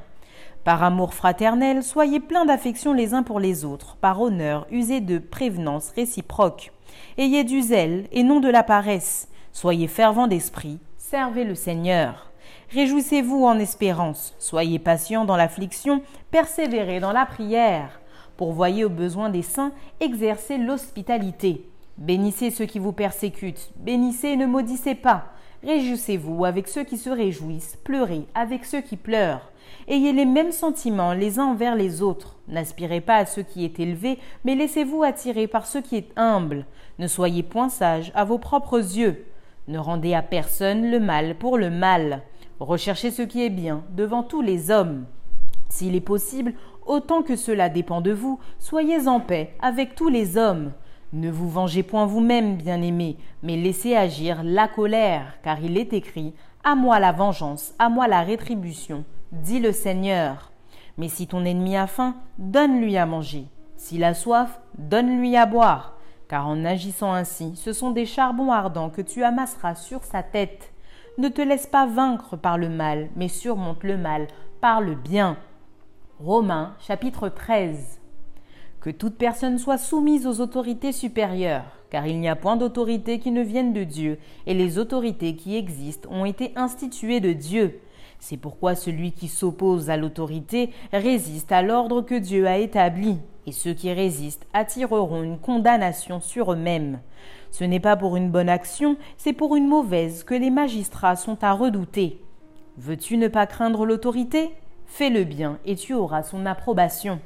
Par 0.64 0.82
amour 0.82 1.14
fraternel, 1.14 1.82
soyez 1.82 2.20
pleins 2.20 2.44
d'affection 2.44 2.92
les 2.92 3.14
uns 3.14 3.22
pour 3.22 3.40
les 3.40 3.64
autres, 3.64 3.96
par 3.96 4.20
honneur, 4.20 4.66
usez 4.70 5.00
de 5.00 5.18
prévenance 5.18 5.90
réciproque. 5.90 6.72
Ayez 7.16 7.44
du 7.44 7.62
zèle 7.62 8.06
et 8.12 8.22
non 8.22 8.40
de 8.40 8.48
la 8.48 8.62
paresse. 8.62 9.28
Soyez 9.52 9.88
fervents 9.88 10.26
d'esprit, 10.26 10.78
servez 10.96 11.44
le 11.44 11.54
Seigneur. 11.54 12.30
Réjouissez-vous 12.72 13.44
en 13.44 13.58
espérance, 13.58 14.34
soyez 14.38 14.78
patients 14.78 15.24
dans 15.24 15.36
l'affliction, 15.36 16.02
persévérez 16.30 17.00
dans 17.00 17.12
la 17.12 17.26
prière. 17.26 18.00
Pourvoyez 18.36 18.84
aux 18.84 18.90
besoins 18.90 19.28
des 19.28 19.42
saints, 19.42 19.72
exercez 20.00 20.56
l'hospitalité. 20.56 21.68
Bénissez 22.00 22.50
ceux 22.50 22.64
qui 22.64 22.78
vous 22.78 22.92
persécutent, 22.92 23.70
bénissez 23.76 24.28
et 24.28 24.36
ne 24.36 24.46
maudissez 24.46 24.94
pas. 24.94 25.26
Réjouissez-vous 25.62 26.46
avec 26.46 26.66
ceux 26.66 26.82
qui 26.82 26.96
se 26.96 27.10
réjouissent, 27.10 27.76
pleurez 27.84 28.26
avec 28.34 28.64
ceux 28.64 28.80
qui 28.80 28.96
pleurent. 28.96 29.52
Ayez 29.86 30.14
les 30.14 30.24
mêmes 30.24 30.52
sentiments 30.52 31.12
les 31.12 31.38
uns 31.38 31.44
envers 31.44 31.76
les 31.76 32.00
autres. 32.00 32.38
N'aspirez 32.48 33.02
pas 33.02 33.16
à 33.16 33.26
ce 33.26 33.42
qui 33.42 33.66
est 33.66 33.78
élevé, 33.78 34.18
mais 34.46 34.54
laissez-vous 34.54 35.02
attirer 35.02 35.46
par 35.46 35.66
ce 35.66 35.76
qui 35.76 35.96
est 35.96 36.08
humble. 36.16 36.64
Ne 36.98 37.06
soyez 37.06 37.42
point 37.42 37.68
sages 37.68 38.12
à 38.14 38.24
vos 38.24 38.38
propres 38.38 38.78
yeux. 38.78 39.26
Ne 39.68 39.78
rendez 39.78 40.14
à 40.14 40.22
personne 40.22 40.90
le 40.90 41.00
mal 41.00 41.34
pour 41.34 41.58
le 41.58 41.68
mal. 41.68 42.22
Recherchez 42.60 43.10
ce 43.10 43.20
qui 43.20 43.44
est 43.44 43.50
bien 43.50 43.84
devant 43.94 44.22
tous 44.22 44.40
les 44.40 44.70
hommes. 44.70 45.04
S'il 45.68 45.94
est 45.94 46.00
possible, 46.00 46.54
autant 46.86 47.22
que 47.22 47.36
cela 47.36 47.68
dépend 47.68 48.00
de 48.00 48.12
vous, 48.12 48.40
soyez 48.58 49.06
en 49.06 49.20
paix 49.20 49.54
avec 49.60 49.94
tous 49.94 50.08
les 50.08 50.38
hommes. 50.38 50.72
Ne 51.12 51.28
vous 51.28 51.48
vengez 51.48 51.82
point 51.82 52.06
vous-même, 52.06 52.56
bien-aimés, 52.56 53.16
mais 53.42 53.56
laissez 53.56 53.96
agir 53.96 54.42
la 54.44 54.68
colère, 54.68 55.38
car 55.42 55.60
il 55.60 55.76
est 55.76 55.92
écrit 55.92 56.34
À 56.62 56.76
moi 56.76 57.00
la 57.00 57.10
vengeance, 57.10 57.74
à 57.80 57.88
moi 57.88 58.06
la 58.06 58.22
rétribution, 58.22 59.04
dit 59.32 59.58
le 59.58 59.72
Seigneur. 59.72 60.52
Mais 60.98 61.08
si 61.08 61.26
ton 61.26 61.44
ennemi 61.44 61.76
a 61.76 61.88
faim, 61.88 62.14
donne-lui 62.38 62.96
à 62.96 63.06
manger. 63.06 63.46
S'il 63.76 64.04
a 64.04 64.14
soif, 64.14 64.60
donne-lui 64.78 65.36
à 65.36 65.46
boire. 65.46 65.96
Car 66.28 66.46
en 66.46 66.64
agissant 66.64 67.12
ainsi, 67.12 67.56
ce 67.56 67.72
sont 67.72 67.90
des 67.90 68.06
charbons 68.06 68.52
ardents 68.52 68.90
que 68.90 69.02
tu 69.02 69.24
amasseras 69.24 69.74
sur 69.74 70.04
sa 70.04 70.22
tête. 70.22 70.72
Ne 71.18 71.28
te 71.28 71.42
laisse 71.42 71.66
pas 71.66 71.86
vaincre 71.86 72.36
par 72.36 72.56
le 72.56 72.68
mal, 72.68 73.08
mais 73.16 73.28
surmonte 73.28 73.82
le 73.82 73.96
mal 73.96 74.28
par 74.60 74.80
le 74.80 74.94
bien. 74.94 75.36
Romains 76.20 76.76
chapitre 76.78 77.28
13. 77.28 77.99
Que 78.80 78.88
toute 78.88 79.16
personne 79.16 79.58
soit 79.58 79.76
soumise 79.76 80.26
aux 80.26 80.40
autorités 80.40 80.92
supérieures, 80.92 81.66
car 81.90 82.06
il 82.06 82.18
n'y 82.18 82.30
a 82.30 82.36
point 82.36 82.56
d'autorité 82.56 83.18
qui 83.18 83.30
ne 83.30 83.42
vienne 83.42 83.74
de 83.74 83.84
Dieu, 83.84 84.18
et 84.46 84.54
les 84.54 84.78
autorités 84.78 85.36
qui 85.36 85.54
existent 85.54 86.08
ont 86.10 86.24
été 86.24 86.52
instituées 86.56 87.20
de 87.20 87.34
Dieu. 87.34 87.80
C'est 88.20 88.38
pourquoi 88.38 88.74
celui 88.74 89.12
qui 89.12 89.28
s'oppose 89.28 89.90
à 89.90 89.98
l'autorité 89.98 90.70
résiste 90.94 91.52
à 91.52 91.60
l'ordre 91.60 92.00
que 92.00 92.14
Dieu 92.14 92.46
a 92.46 92.56
établi, 92.56 93.18
et 93.46 93.52
ceux 93.52 93.74
qui 93.74 93.92
résistent 93.92 94.46
attireront 94.54 95.22
une 95.22 95.38
condamnation 95.38 96.20
sur 96.20 96.52
eux-mêmes. 96.52 97.00
Ce 97.50 97.64
n'est 97.64 97.80
pas 97.80 97.96
pour 97.96 98.16
une 98.16 98.30
bonne 98.30 98.48
action, 98.48 98.96
c'est 99.18 99.34
pour 99.34 99.56
une 99.56 99.68
mauvaise 99.68 100.24
que 100.24 100.34
les 100.34 100.50
magistrats 100.50 101.16
sont 101.16 101.44
à 101.44 101.52
redouter. 101.52 102.22
Veux-tu 102.78 103.18
ne 103.18 103.28
pas 103.28 103.46
craindre 103.46 103.84
l'autorité? 103.84 104.50
Fais 104.86 105.10
le 105.10 105.24
bien 105.24 105.58
et 105.66 105.76
tu 105.76 105.92
auras 105.92 106.22
son 106.22 106.46
approbation. 106.46 107.20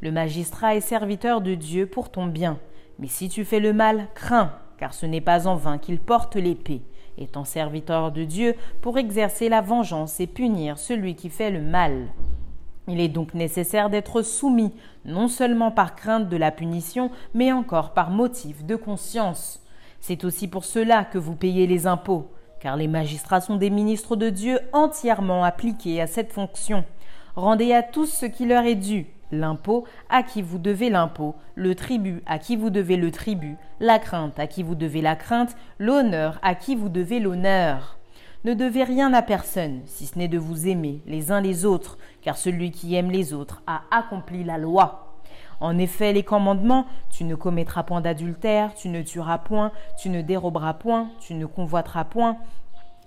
Le 0.00 0.12
magistrat 0.12 0.76
est 0.76 0.80
serviteur 0.80 1.40
de 1.40 1.54
Dieu 1.54 1.86
pour 1.86 2.10
ton 2.10 2.26
bien. 2.26 2.58
Mais 3.00 3.08
si 3.08 3.28
tu 3.28 3.44
fais 3.44 3.58
le 3.58 3.72
mal, 3.72 4.06
crains, 4.14 4.52
car 4.78 4.94
ce 4.94 5.06
n'est 5.06 5.20
pas 5.20 5.48
en 5.48 5.56
vain 5.56 5.78
qu'il 5.78 5.98
porte 5.98 6.36
l'épée, 6.36 6.82
étant 7.16 7.44
serviteur 7.44 8.12
de 8.12 8.22
Dieu 8.22 8.54
pour 8.80 8.98
exercer 8.98 9.48
la 9.48 9.60
vengeance 9.60 10.20
et 10.20 10.28
punir 10.28 10.78
celui 10.78 11.16
qui 11.16 11.30
fait 11.30 11.50
le 11.50 11.60
mal. 11.60 12.06
Il 12.86 13.00
est 13.00 13.08
donc 13.08 13.34
nécessaire 13.34 13.90
d'être 13.90 14.22
soumis, 14.22 14.72
non 15.04 15.28
seulement 15.28 15.72
par 15.72 15.96
crainte 15.96 16.28
de 16.28 16.36
la 16.36 16.52
punition, 16.52 17.10
mais 17.34 17.52
encore 17.52 17.92
par 17.92 18.10
motif 18.10 18.64
de 18.64 18.76
conscience. 18.76 19.60
C'est 20.00 20.24
aussi 20.24 20.48
pour 20.48 20.64
cela 20.64 21.04
que 21.04 21.18
vous 21.18 21.34
payez 21.34 21.66
les 21.66 21.86
impôts, 21.86 22.30
car 22.60 22.76
les 22.76 22.88
magistrats 22.88 23.40
sont 23.40 23.56
des 23.56 23.70
ministres 23.70 24.16
de 24.16 24.30
Dieu 24.30 24.60
entièrement 24.72 25.44
appliqués 25.44 26.00
à 26.00 26.06
cette 26.06 26.32
fonction. 26.32 26.84
Rendez 27.34 27.72
à 27.72 27.82
tous 27.82 28.06
ce 28.06 28.26
qui 28.26 28.46
leur 28.46 28.64
est 28.64 28.74
dû, 28.74 29.06
l'impôt 29.32 29.84
à 30.08 30.22
qui 30.22 30.42
vous 30.42 30.58
devez 30.58 30.90
l'impôt, 30.90 31.34
le 31.54 31.74
tribut 31.74 32.22
à 32.26 32.38
qui 32.38 32.56
vous 32.56 32.70
devez 32.70 32.96
le 32.96 33.10
tribut, 33.10 33.56
la 33.80 33.98
crainte 33.98 34.38
à 34.38 34.46
qui 34.46 34.62
vous 34.62 34.74
devez 34.74 35.00
la 35.00 35.16
crainte, 35.16 35.56
l'honneur 35.78 36.38
à 36.42 36.54
qui 36.54 36.76
vous 36.76 36.88
devez 36.88 37.20
l'honneur. 37.20 37.98
Ne 38.44 38.54
devez 38.54 38.84
rien 38.84 39.12
à 39.14 39.22
personne, 39.22 39.80
si 39.86 40.06
ce 40.06 40.18
n'est 40.18 40.28
de 40.28 40.38
vous 40.38 40.68
aimer 40.68 41.02
les 41.06 41.32
uns 41.32 41.40
les 41.40 41.64
autres, 41.64 41.98
car 42.22 42.36
celui 42.36 42.70
qui 42.70 42.94
aime 42.94 43.10
les 43.10 43.34
autres 43.34 43.62
a 43.66 43.82
accompli 43.90 44.44
la 44.44 44.58
loi. 44.58 45.16
En 45.60 45.76
effet, 45.76 46.12
les 46.12 46.22
commandements, 46.22 46.86
tu 47.10 47.24
ne 47.24 47.34
commettras 47.34 47.82
point 47.82 48.00
d'adultère, 48.00 48.74
tu 48.74 48.88
ne 48.88 49.02
tueras 49.02 49.38
point, 49.38 49.72
tu 49.98 50.08
ne 50.08 50.22
déroberas 50.22 50.74
point, 50.74 51.08
tu 51.18 51.34
ne 51.34 51.46
convoiteras 51.46 52.04
point, 52.04 52.36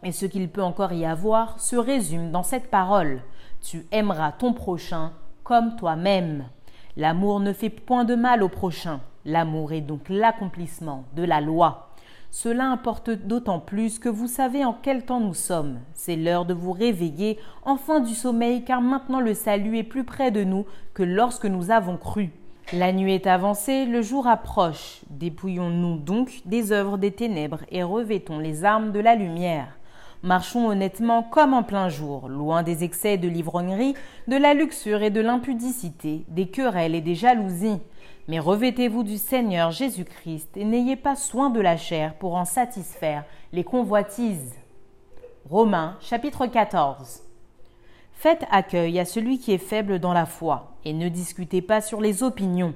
et 0.04 0.12
ce 0.12 0.25
qu'il 0.25 0.50
peut 0.50 0.63
encore 0.63 0.92
y 0.92 1.06
avoir 1.06 1.60
se 1.60 1.75
résume 1.75 2.32
dans 2.32 2.44
cette 2.44 2.70
parole. 2.70 3.22
Tu 3.62 3.86
aimeras 3.92 4.32
ton 4.34 4.54
prochain 4.54 5.13
comme 5.44 5.76
toi-même. 5.76 6.46
L'amour 6.98 7.40
ne 7.40 7.54
fait 7.54 7.70
point 7.70 8.06
de 8.06 8.16
mal 8.16 8.44
au 8.44 8.50
prochain. 8.50 9.00
L'amour 9.26 9.74
est 9.74 9.82
donc 9.82 10.10
l'accomplissement 10.10 11.06
de 11.16 11.24
la 11.24 11.42
loi. 11.42 11.92
Cela 12.32 12.66
importe 12.66 13.10
d'autant 13.10 13.60
plus 13.60 14.00
que 14.00 14.08
vous 14.08 14.28
savez 14.28 14.64
en 14.64 14.74
quel 14.74 15.04
temps 15.04 15.20
nous 15.20 15.34
sommes. 15.34 15.80
C'est 15.94 16.16
l'heure 16.16 16.46
de 16.46 16.54
vous 16.54 16.72
réveiller 16.72 17.38
enfin 17.64 18.00
du 18.00 18.14
sommeil 18.14 18.64
car 18.64 18.82
maintenant 18.82 19.20
le 19.20 19.34
salut 19.34 19.78
est 19.78 19.84
plus 19.84 20.06
près 20.06 20.32
de 20.32 20.44
nous 20.44 20.66
que 20.94 21.04
lorsque 21.04 21.46
nous 21.46 21.72
avons 21.72 21.98
cru. 21.98 22.32
La 22.74 22.94
nuit 22.94 23.14
est 23.14 23.28
avancée, 23.28 23.86
le 23.86 24.02
jour 24.02 24.28
approche. 24.28 25.02
Dépouillons-nous 25.10 25.98
donc 25.98 26.42
des 26.46 26.72
œuvres 26.72 26.98
des 26.98 27.12
ténèbres 27.12 27.66
et 27.70 27.84
revêtons 27.84 28.40
les 28.40 28.64
armes 28.64 28.94
de 28.94 29.02
la 29.02 29.16
lumière. 29.16 29.78
Marchons 30.24 30.68
honnêtement 30.68 31.24
comme 31.24 31.56
en 31.56 31.63
plein 31.63 31.90
jour, 31.90 32.30
loin 32.30 32.62
des 32.62 32.84
excès 32.84 33.18
de 33.18 33.28
l'ivrognerie, 33.28 33.96
de 34.28 34.38
la 34.38 34.54
luxure 34.54 35.01
et 35.01 35.10
de 35.10 35.20
l'impudicité, 35.20 36.25
des 36.28 36.46
querelles 36.46 36.94
et 36.94 37.01
des 37.01 37.16
jalousies. 37.16 37.82
Mais 38.28 38.38
revêtez-vous 38.38 39.01
du 39.01 39.18
Seigneur 39.18 39.72
Jésus-Christ 39.72 40.58
et 40.58 40.63
n'ayez 40.63 40.96
pas 40.96 41.16
soin 41.16 41.50
de 41.50 41.60
la 41.60 41.75
chair 41.75 42.13
pour 42.13 42.36
en 42.36 42.46
satisfaire 42.46 43.25
les 43.51 43.63
convoitises. 43.63 44.54
Romains 45.50 45.98
chapitre 46.01 46.46
14 46.46 47.24
Faites 48.13 48.46
accueil 48.51 49.00
à 49.00 49.06
celui 49.06 49.40
qui 49.40 49.54
est 49.54 49.58
faible 49.58 49.98
dans 49.98 50.13
la 50.13 50.28
foi, 50.28 50.75
et 50.86 50.94
ne 50.94 51.10
discutez 51.10 51.63
pas 51.63 51.82
sur 51.82 52.00
les 52.00 52.22
opinions. 52.22 52.75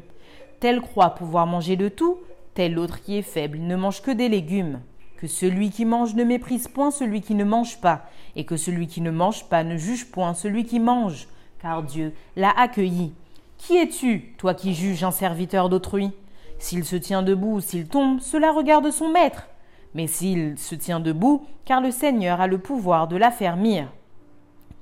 Tel 0.60 0.82
croit 0.82 1.12
pouvoir 1.12 1.46
manger 1.46 1.76
de 1.76 1.90
tout, 1.90 2.18
tel 2.56 2.80
autre 2.80 3.02
qui 3.04 3.20
est 3.20 3.22
faible 3.22 3.60
ne 3.60 3.76
mange 3.76 4.02
que 4.02 4.10
des 4.10 4.30
légumes. 4.30 4.80
Que 5.18 5.28
celui 5.28 5.70
qui 5.70 5.86
mange 5.86 6.16
ne 6.16 6.24
méprise 6.24 6.68
point 6.68 6.92
celui 6.92 7.22
qui 7.22 7.36
ne 7.36 7.44
mange 7.44 7.80
pas, 7.80 8.10
et 8.36 8.46
que 8.46 8.58
celui 8.58 8.88
qui 8.88 9.02
ne 9.02 9.12
mange 9.12 9.46
pas 9.46 9.64
ne 9.64 9.78
juge 9.78 10.12
point 10.12 10.34
celui 10.34 10.66
qui 10.66 10.80
mange, 10.80 11.28
car 11.62 11.84
Dieu 11.84 12.14
l'a 12.36 12.52
accueilli. 12.52 13.14
Qui 13.58 13.78
es-tu, 13.78 14.34
toi 14.38 14.54
qui 14.54 14.74
juges 14.74 15.04
un 15.04 15.12
serviteur 15.12 15.70
d'autrui? 15.70 16.12
S'il 16.60 16.86
se 16.86 16.96
tient 16.96 17.24
debout 17.24 17.56
ou 17.56 17.62
s'il 17.62 17.88
tombe, 17.88 18.20
cela 18.20 18.52
regarde 18.52 18.92
son 18.92 19.10
maître. 19.10 19.48
Mais 19.94 20.08
s'il 20.08 20.58
se 20.58 20.76
tient 20.76 21.00
debout, 21.00 21.46
car 21.64 21.82
le 21.82 21.92
Seigneur 21.92 22.42
a 22.42 22.48
le 22.48 22.58
pouvoir 22.58 23.08
de 23.08 23.16
l'affermir 23.16 23.88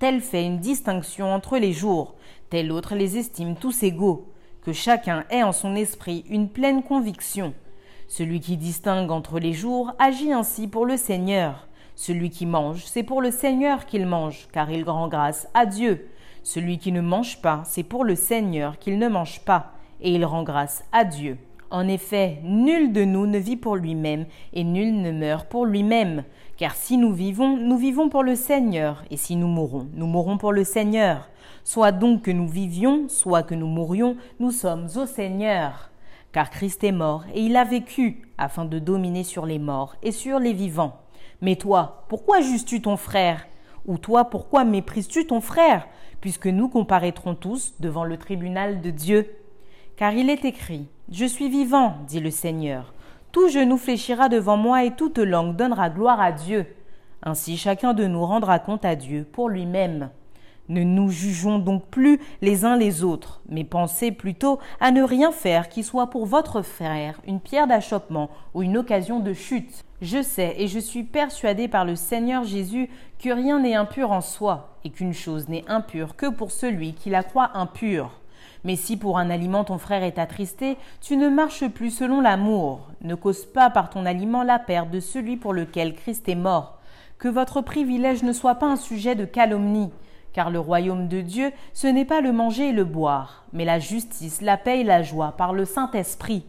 tel 0.04 0.20
fait 0.20 0.46
une 0.46 0.60
distinction 0.60 1.34
entre 1.34 1.58
les 1.58 1.72
jours, 1.72 2.16
tel 2.50 2.74
autre 2.74 2.94
les 2.94 3.18
estime 3.18 3.56
tous 3.56 3.84
égaux, 3.84 4.28
que 4.62 4.74
chacun 4.74 5.24
ait 5.30 5.44
en 5.44 5.54
son 5.54 5.78
esprit 5.78 6.26
une 6.30 6.50
pleine 6.50 6.84
conviction. 6.84 7.54
Celui 8.16 8.42
qui 8.42 8.58
distingue 8.58 9.10
entre 9.10 9.40
les 9.40 9.54
jours 9.54 9.92
agit 9.98 10.34
ainsi 10.34 10.68
pour 10.68 10.86
le 10.86 10.98
Seigneur. 10.98 11.68
Celui 11.96 12.30
qui 12.30 12.46
mange, 12.46 12.86
c'est 12.86 13.02
pour 13.02 13.24
le 13.24 13.32
Seigneur 13.32 13.88
qu'il 13.88 14.06
mange, 14.06 14.48
car 14.52 14.70
il 14.70 14.88
rend 14.88 15.08
grâce 15.08 15.48
à 15.56 15.66
Dieu. 15.66 16.10
Celui 16.44 16.78
qui 16.78 16.92
ne 16.92 17.02
mange 17.02 17.42
pas, 17.42 17.64
c'est 17.66 17.82
pour 17.82 18.04
le 18.06 18.14
Seigneur 18.14 18.78
qu'il 18.78 19.00
ne 19.00 19.08
mange 19.08 19.40
pas, 19.40 19.72
et 20.00 20.14
il 20.14 20.26
rend 20.26 20.44
grâce 20.44 20.84
à 20.92 21.06
Dieu. 21.06 21.40
En 21.72 21.88
effet, 21.88 22.38
nul 22.44 22.94
de 22.94 23.04
nous 23.04 23.26
ne 23.26 23.40
vit 23.40 23.58
pour 23.58 23.78
lui-même, 23.78 24.28
et 24.54 24.64
nul 24.64 25.02
ne 25.02 25.12
meurt 25.12 25.50
pour 25.50 25.66
lui-même. 25.66 26.24
Car 26.56 26.76
si 26.76 26.98
nous 26.98 27.14
vivons, 27.14 27.58
nous 27.58 27.80
vivons 27.80 28.10
pour 28.10 28.22
le 28.22 28.36
Seigneur, 28.36 29.04
et 29.10 29.18
si 29.18 29.36
nous 29.36 29.48
mourons, 29.48 29.88
nous 29.96 30.06
mourons 30.06 30.38
pour 30.38 30.52
le 30.52 30.66
Seigneur. 30.66 31.30
Soit 31.64 31.92
donc 31.92 32.22
que 32.22 32.32
nous 32.32 32.48
vivions, 32.48 33.10
soit 33.10 33.42
que 33.42 33.56
nous 33.56 33.66
mourions, 33.66 34.18
nous 34.40 34.52
sommes 34.52 34.88
au 34.98 35.08
Seigneur. 35.08 35.90
Car 36.34 36.50
Christ 36.50 36.84
est 36.84 36.92
mort, 36.92 37.24
et 37.34 37.42
il 37.42 37.56
a 37.56 37.64
vécu, 37.64 38.28
afin 38.38 38.66
de 38.66 38.80
dominer 38.80 39.24
sur 39.24 39.46
les 39.46 39.60
morts 39.60 39.96
et 40.02 40.12
sur 40.12 40.40
les 40.40 40.54
vivants. 40.54 41.00
Mais 41.42 41.56
toi, 41.56 42.06
pourquoi 42.10 42.42
juges-tu 42.42 42.82
ton 42.82 42.98
frère? 42.98 43.48
Ou 43.86 43.98
toi, 43.98 44.26
pourquoi 44.26 44.64
méprises-tu 44.64 45.28
ton 45.28 45.42
frère? 45.42 45.88
Puisque 46.22 46.48
nous 46.48 46.70
comparaîtrons 46.70 47.36
tous 47.36 47.76
devant 47.80 48.04
le 48.04 48.18
tribunal 48.18 48.82
de 48.82 48.90
Dieu. 48.90 49.30
Car 49.96 50.14
il 50.14 50.30
est 50.30 50.44
écrit, 50.44 50.88
Je 51.12 51.26
suis 51.26 51.50
vivant, 51.50 51.98
dit 52.08 52.20
le 52.20 52.32
Seigneur. 52.32 52.94
Tout 53.32 53.50
genou 53.50 53.78
fléchira 53.78 54.28
devant 54.28 54.58
moi 54.58 54.84
et 54.86 54.96
toute 54.96 55.20
langue 55.20 55.56
donnera 55.56 55.90
gloire 55.90 56.20
à 56.20 56.32
Dieu. 56.32 56.66
Ainsi 57.22 57.58
chacun 57.58 57.94
de 57.94 58.06
nous 58.06 58.26
rendra 58.26 58.58
compte 58.58 58.86
à 58.86 58.96
Dieu 58.96 59.28
pour 59.32 59.50
lui-même. 59.50 60.10
Ne 60.70 60.84
nous 60.84 61.10
jugeons 61.10 61.60
donc 61.60 61.88
plus 61.88 62.20
les 62.42 62.64
uns 62.64 62.78
les 62.78 63.04
autres, 63.04 63.42
mais 63.50 63.66
pensez 63.66 64.14
plutôt 64.14 64.60
à 64.80 64.92
ne 64.92 65.04
rien 65.04 65.32
faire 65.32 65.68
qui 65.68 65.84
soit 65.84 66.10
pour 66.10 66.26
votre 66.26 66.62
frère 66.62 67.20
une 67.28 67.42
pierre 67.42 67.68
d'achoppement 67.68 68.30
ou 68.54 68.64
une 68.64 68.78
occasion 68.78 69.20
de 69.20 69.34
chute. 69.34 69.84
Je 70.02 70.22
sais 70.22 70.56
et 70.58 70.68
je 70.68 70.80
suis 70.80 71.04
persuadé 71.04 71.68
par 71.68 71.84
le 71.84 71.98
Seigneur 71.98 72.46
Jésus 72.46 72.90
que 73.20 73.30
rien 73.30 73.60
n'est 73.60 73.76
impur 73.76 74.12
en 74.12 74.22
soi, 74.22 74.78
et 74.86 74.90
qu'une 74.90 75.14
chose 75.14 75.50
n'est 75.50 75.66
impure 75.68 76.16
que 76.16 76.28
pour 76.28 76.52
celui 76.52 76.94
qui 76.94 77.10
la 77.10 77.24
croit 77.24 77.52
impure. 77.56 78.20
Mais 78.64 78.78
si 78.78 78.96
pour 78.96 79.18
un 79.18 79.30
aliment 79.30 79.66
ton 79.66 79.78
frère 79.78 80.04
est 80.04 80.18
attristé, 80.18 80.78
tu 81.02 81.18
ne 81.18 81.28
marches 81.28 81.68
plus 81.68 81.92
selon 81.92 82.22
l'amour. 82.22 82.88
Ne 83.02 83.16
cause 83.16 83.46
pas 83.46 83.70
par 83.70 83.90
ton 83.90 84.06
aliment 84.06 84.44
la 84.44 84.60
perte 84.60 84.90
de 84.90 85.02
celui 85.02 85.36
pour 85.36 85.54
lequel 85.54 85.94
Christ 85.94 86.30
est 86.30 86.36
mort. 86.36 86.80
Que 87.18 87.28
votre 87.28 87.62
privilège 87.62 88.24
ne 88.24 88.32
soit 88.32 88.56
pas 88.56 88.68
un 88.68 88.78
sujet 88.78 89.16
de 89.16 89.26
calomnie. 89.26 89.92
Car 90.34 90.50
le 90.50 90.60
royaume 90.60 91.08
de 91.08 91.22
Dieu, 91.22 91.52
ce 91.74 91.88
n'est 91.88 92.06
pas 92.06 92.22
le 92.22 92.32
manger 92.32 92.70
et 92.70 92.74
le 92.74 92.84
boire, 92.84 93.46
mais 93.54 93.66
la 93.66 93.80
justice, 93.80 94.42
la 94.42 94.58
paix 94.58 94.82
et 94.82 94.84
la 94.84 95.04
joie 95.04 95.34
par 95.38 95.54
le 95.54 95.66
Saint-Esprit. 95.66 96.46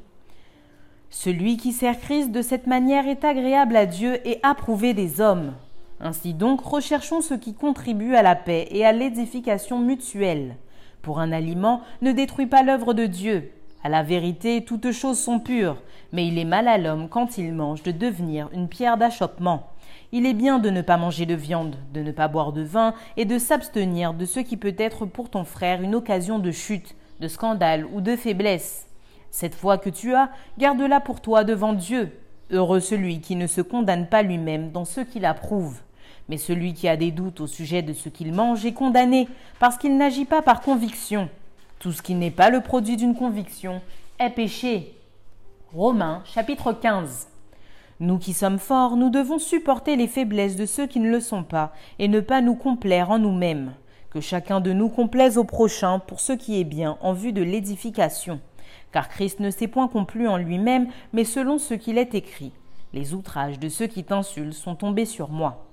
Celui 1.10 1.56
qui 1.56 1.72
sert 1.72 2.00
Christ 2.00 2.32
de 2.32 2.42
cette 2.42 2.66
manière 2.66 3.06
est 3.06 3.24
agréable 3.24 3.76
à 3.76 3.86
Dieu 3.86 4.26
et 4.26 4.40
approuvé 4.42 4.94
des 4.94 5.20
hommes. 5.20 5.52
Ainsi 6.00 6.34
donc, 6.34 6.60
recherchons 6.60 7.20
ce 7.20 7.34
qui 7.34 7.54
contribue 7.54 8.16
à 8.16 8.22
la 8.22 8.34
paix 8.34 8.66
et 8.70 8.84
à 8.84 8.92
l'édification 8.92 9.78
mutuelle 9.78 10.56
pour 11.04 11.20
un 11.20 11.30
aliment 11.30 11.82
ne 12.02 12.10
détruit 12.10 12.46
pas 12.46 12.64
l'œuvre 12.64 12.94
de 12.94 13.06
Dieu. 13.06 13.52
À 13.84 13.88
la 13.88 14.02
vérité, 14.02 14.64
toutes 14.64 14.90
choses 14.90 15.20
sont 15.20 15.38
pures, 15.38 15.76
mais 16.12 16.26
il 16.26 16.38
est 16.38 16.46
mal 16.46 16.66
à 16.66 16.78
l'homme 16.78 17.08
quand 17.08 17.38
il 17.38 17.52
mange 17.52 17.82
de 17.82 17.92
devenir 17.92 18.48
une 18.52 18.68
pierre 18.68 18.96
d'achoppement. 18.96 19.68
Il 20.16 20.26
est 20.26 20.34
bien 20.34 20.60
de 20.60 20.70
ne 20.70 20.80
pas 20.80 20.96
manger 20.96 21.26
de 21.26 21.34
viande, 21.34 21.74
de 21.92 22.00
ne 22.00 22.12
pas 22.12 22.28
boire 22.28 22.52
de 22.52 22.62
vin 22.62 22.94
et 23.16 23.24
de 23.24 23.36
s'abstenir 23.36 24.14
de 24.14 24.24
ce 24.26 24.38
qui 24.38 24.56
peut 24.56 24.76
être 24.78 25.06
pour 25.06 25.28
ton 25.28 25.42
frère 25.42 25.82
une 25.82 25.96
occasion 25.96 26.38
de 26.38 26.52
chute, 26.52 26.94
de 27.18 27.26
scandale 27.26 27.84
ou 27.92 28.00
de 28.00 28.14
faiblesse. 28.14 28.86
Cette 29.32 29.56
foi 29.56 29.76
que 29.76 29.90
tu 29.90 30.14
as, 30.14 30.30
garde-la 30.56 31.00
pour 31.00 31.20
toi 31.20 31.42
devant 31.42 31.72
Dieu. 31.72 32.12
Heureux 32.52 32.78
celui 32.78 33.20
qui 33.20 33.34
ne 33.34 33.48
se 33.48 33.60
condamne 33.60 34.06
pas 34.06 34.22
lui-même 34.22 34.70
dans 34.70 34.84
ce 34.84 35.00
qu'il 35.00 35.24
approuve. 35.24 35.80
Mais 36.28 36.38
celui 36.38 36.74
qui 36.74 36.86
a 36.86 36.96
des 36.96 37.10
doutes 37.10 37.40
au 37.40 37.48
sujet 37.48 37.82
de 37.82 37.92
ce 37.92 38.08
qu'il 38.08 38.32
mange 38.32 38.64
est 38.64 38.72
condamné, 38.72 39.26
parce 39.58 39.76
qu'il 39.76 39.96
n'agit 39.96 40.26
pas 40.26 40.42
par 40.42 40.60
conviction. 40.60 41.28
Tout 41.80 41.90
ce 41.90 42.02
qui 42.02 42.14
n'est 42.14 42.30
pas 42.30 42.50
le 42.50 42.60
produit 42.60 42.96
d'une 42.96 43.16
conviction 43.16 43.82
est 44.20 44.30
péché. 44.30 44.96
Romains 45.72 46.22
chapitre 46.24 46.72
15 46.72 47.33
Nous 48.00 48.18
qui 48.18 48.32
sommes 48.32 48.58
forts, 48.58 48.96
nous 48.96 49.08
devons 49.08 49.38
supporter 49.38 49.94
les 49.94 50.08
faiblesses 50.08 50.56
de 50.56 50.66
ceux 50.66 50.86
qui 50.88 50.98
ne 50.98 51.10
le 51.10 51.20
sont 51.20 51.44
pas, 51.44 51.72
et 52.00 52.08
ne 52.08 52.18
pas 52.18 52.40
nous 52.40 52.56
complaire 52.56 53.10
en 53.10 53.20
nous-mêmes. 53.20 53.72
Que 54.10 54.20
chacun 54.20 54.60
de 54.60 54.72
nous 54.72 54.88
complaise 54.88 55.38
au 55.38 55.44
prochain 55.44 56.00
pour 56.00 56.18
ce 56.18 56.32
qui 56.32 56.60
est 56.60 56.64
bien 56.64 56.98
en 57.02 57.12
vue 57.12 57.32
de 57.32 57.42
l'édification. 57.42 58.40
Car 58.92 59.08
Christ 59.08 59.38
ne 59.38 59.50
s'est 59.50 59.68
point 59.68 59.86
complu 59.86 60.26
en 60.26 60.36
lui-même, 60.36 60.88
mais 61.12 61.24
selon 61.24 61.58
ce 61.58 61.74
qu'il 61.74 61.98
est 61.98 62.16
écrit. 62.16 62.52
Les 62.92 63.14
outrages 63.14 63.60
de 63.60 63.68
ceux 63.68 63.86
qui 63.86 64.02
t'insultent 64.02 64.54
sont 64.54 64.74
tombés 64.74 65.06
sur 65.06 65.30
moi. 65.30 65.68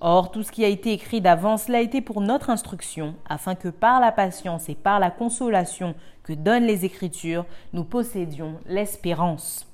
Or, 0.00 0.30
tout 0.30 0.42
ce 0.42 0.52
qui 0.52 0.64
a 0.64 0.68
été 0.68 0.92
écrit 0.92 1.20
d'avance 1.20 1.68
l'a 1.68 1.80
été 1.80 2.00
pour 2.00 2.20
notre 2.20 2.50
instruction, 2.50 3.14
afin 3.28 3.56
que 3.56 3.68
par 3.68 4.00
la 4.00 4.12
patience 4.12 4.68
et 4.68 4.74
par 4.74 5.00
la 5.00 5.10
consolation 5.10 5.94
que 6.22 6.32
donnent 6.32 6.66
les 6.66 6.84
Écritures, 6.84 7.46
nous 7.72 7.84
possédions 7.84 8.54
l'espérance. 8.66 9.66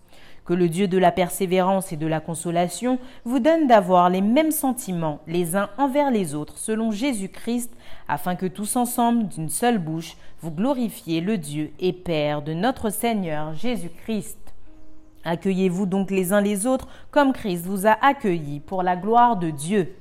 Que 0.50 0.54
le 0.56 0.68
Dieu 0.68 0.88
de 0.88 0.98
la 0.98 1.12
persévérance 1.12 1.92
et 1.92 1.96
de 1.96 2.08
la 2.08 2.18
consolation 2.18 2.98
vous 3.24 3.38
donne 3.38 3.68
d'avoir 3.68 4.10
les 4.10 4.20
mêmes 4.20 4.50
sentiments 4.50 5.20
les 5.28 5.54
uns 5.54 5.70
envers 5.78 6.10
les 6.10 6.34
autres 6.34 6.58
selon 6.58 6.90
Jésus-Christ, 6.90 7.70
afin 8.08 8.34
que 8.34 8.46
tous 8.46 8.74
ensemble, 8.74 9.28
d'une 9.28 9.48
seule 9.48 9.78
bouche, 9.78 10.16
vous 10.40 10.50
glorifiez 10.50 11.20
le 11.20 11.38
Dieu 11.38 11.70
et 11.78 11.92
Père 11.92 12.42
de 12.42 12.52
notre 12.52 12.90
Seigneur 12.90 13.54
Jésus-Christ. 13.54 14.38
Accueillez-vous 15.22 15.86
donc 15.86 16.10
les 16.10 16.32
uns 16.32 16.40
les 16.40 16.66
autres 16.66 16.88
comme 17.12 17.32
Christ 17.32 17.64
vous 17.64 17.86
a 17.86 17.96
accueillis 18.04 18.58
pour 18.58 18.82
la 18.82 18.96
gloire 18.96 19.36
de 19.36 19.50
Dieu. 19.50 19.94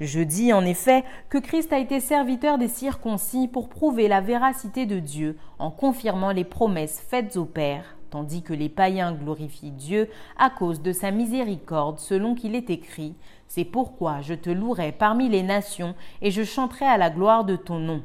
Je 0.00 0.20
dis 0.20 0.52
en 0.52 0.64
effet 0.64 1.02
que 1.30 1.38
Christ 1.38 1.72
a 1.72 1.80
été 1.80 1.98
serviteur 1.98 2.58
des 2.58 2.68
circoncis 2.68 3.48
pour 3.48 3.68
prouver 3.68 4.06
la 4.06 4.20
véracité 4.20 4.86
de 4.86 5.00
Dieu 5.00 5.36
en 5.58 5.72
confirmant 5.72 6.30
les 6.30 6.44
promesses 6.44 7.04
faites 7.10 7.36
au 7.36 7.44
Père, 7.44 7.95
tandis 8.16 8.40
que 8.40 8.54
les 8.54 8.70
païens 8.70 9.12
glorifient 9.12 9.72
Dieu 9.72 10.08
à 10.38 10.48
cause 10.48 10.80
de 10.80 10.90
sa 10.90 11.10
miséricorde 11.10 11.98
selon 11.98 12.34
qu'il 12.34 12.54
est 12.54 12.70
écrit. 12.70 13.14
C'est 13.46 13.66
pourquoi 13.66 14.22
je 14.22 14.32
te 14.32 14.48
louerai 14.48 14.92
parmi 14.92 15.28
les 15.28 15.42
nations 15.42 15.94
et 16.22 16.30
je 16.30 16.42
chanterai 16.42 16.86
à 16.86 16.96
la 16.96 17.10
gloire 17.10 17.44
de 17.44 17.56
ton 17.56 17.78
nom. 17.78 18.02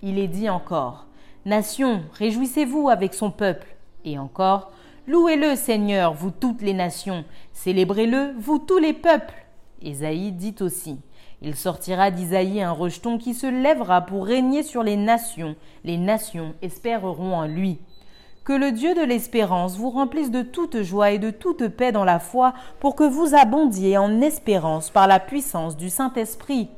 Il 0.00 0.18
est 0.18 0.28
dit 0.28 0.48
encore. 0.48 1.08
Nations, 1.44 2.00
réjouissez-vous 2.14 2.88
avec 2.88 3.12
son 3.12 3.30
peuple. 3.30 3.76
Et 4.06 4.18
encore, 4.18 4.72
Louez-le, 5.06 5.54
Seigneur, 5.56 6.14
vous 6.14 6.30
toutes 6.30 6.62
les 6.62 6.72
nations, 6.72 7.26
célébrez-le, 7.52 8.32
vous 8.38 8.58
tous 8.58 8.78
les 8.78 8.94
peuples. 8.94 9.44
Ésaïe 9.82 10.32
dit 10.32 10.54
aussi. 10.60 10.96
Il 11.42 11.54
sortira 11.54 12.10
d'Isaïe 12.10 12.62
un 12.62 12.72
rejeton 12.72 13.18
qui 13.18 13.34
se 13.34 13.46
lèvera 13.46 14.00
pour 14.00 14.24
régner 14.24 14.62
sur 14.62 14.82
les 14.82 14.96
nations. 14.96 15.54
Les 15.84 15.98
nations 15.98 16.54
espéreront 16.62 17.34
en 17.34 17.46
lui. 17.46 17.78
Que 18.50 18.56
le 18.56 18.72
Dieu 18.72 18.96
de 18.96 19.02
l'espérance 19.02 19.76
vous 19.76 19.90
remplisse 19.90 20.32
de 20.32 20.42
toute 20.42 20.82
joie 20.82 21.12
et 21.12 21.20
de 21.20 21.30
toute 21.30 21.68
paix 21.68 21.92
dans 21.92 22.02
la 22.02 22.18
foi, 22.18 22.52
pour 22.80 22.96
que 22.96 23.04
vous 23.04 23.36
abondiez 23.36 23.96
en 23.96 24.20
espérance 24.20 24.90
par 24.90 25.06
la 25.06 25.20
puissance 25.20 25.76
du 25.76 25.88
Saint-Esprit. 25.88 26.68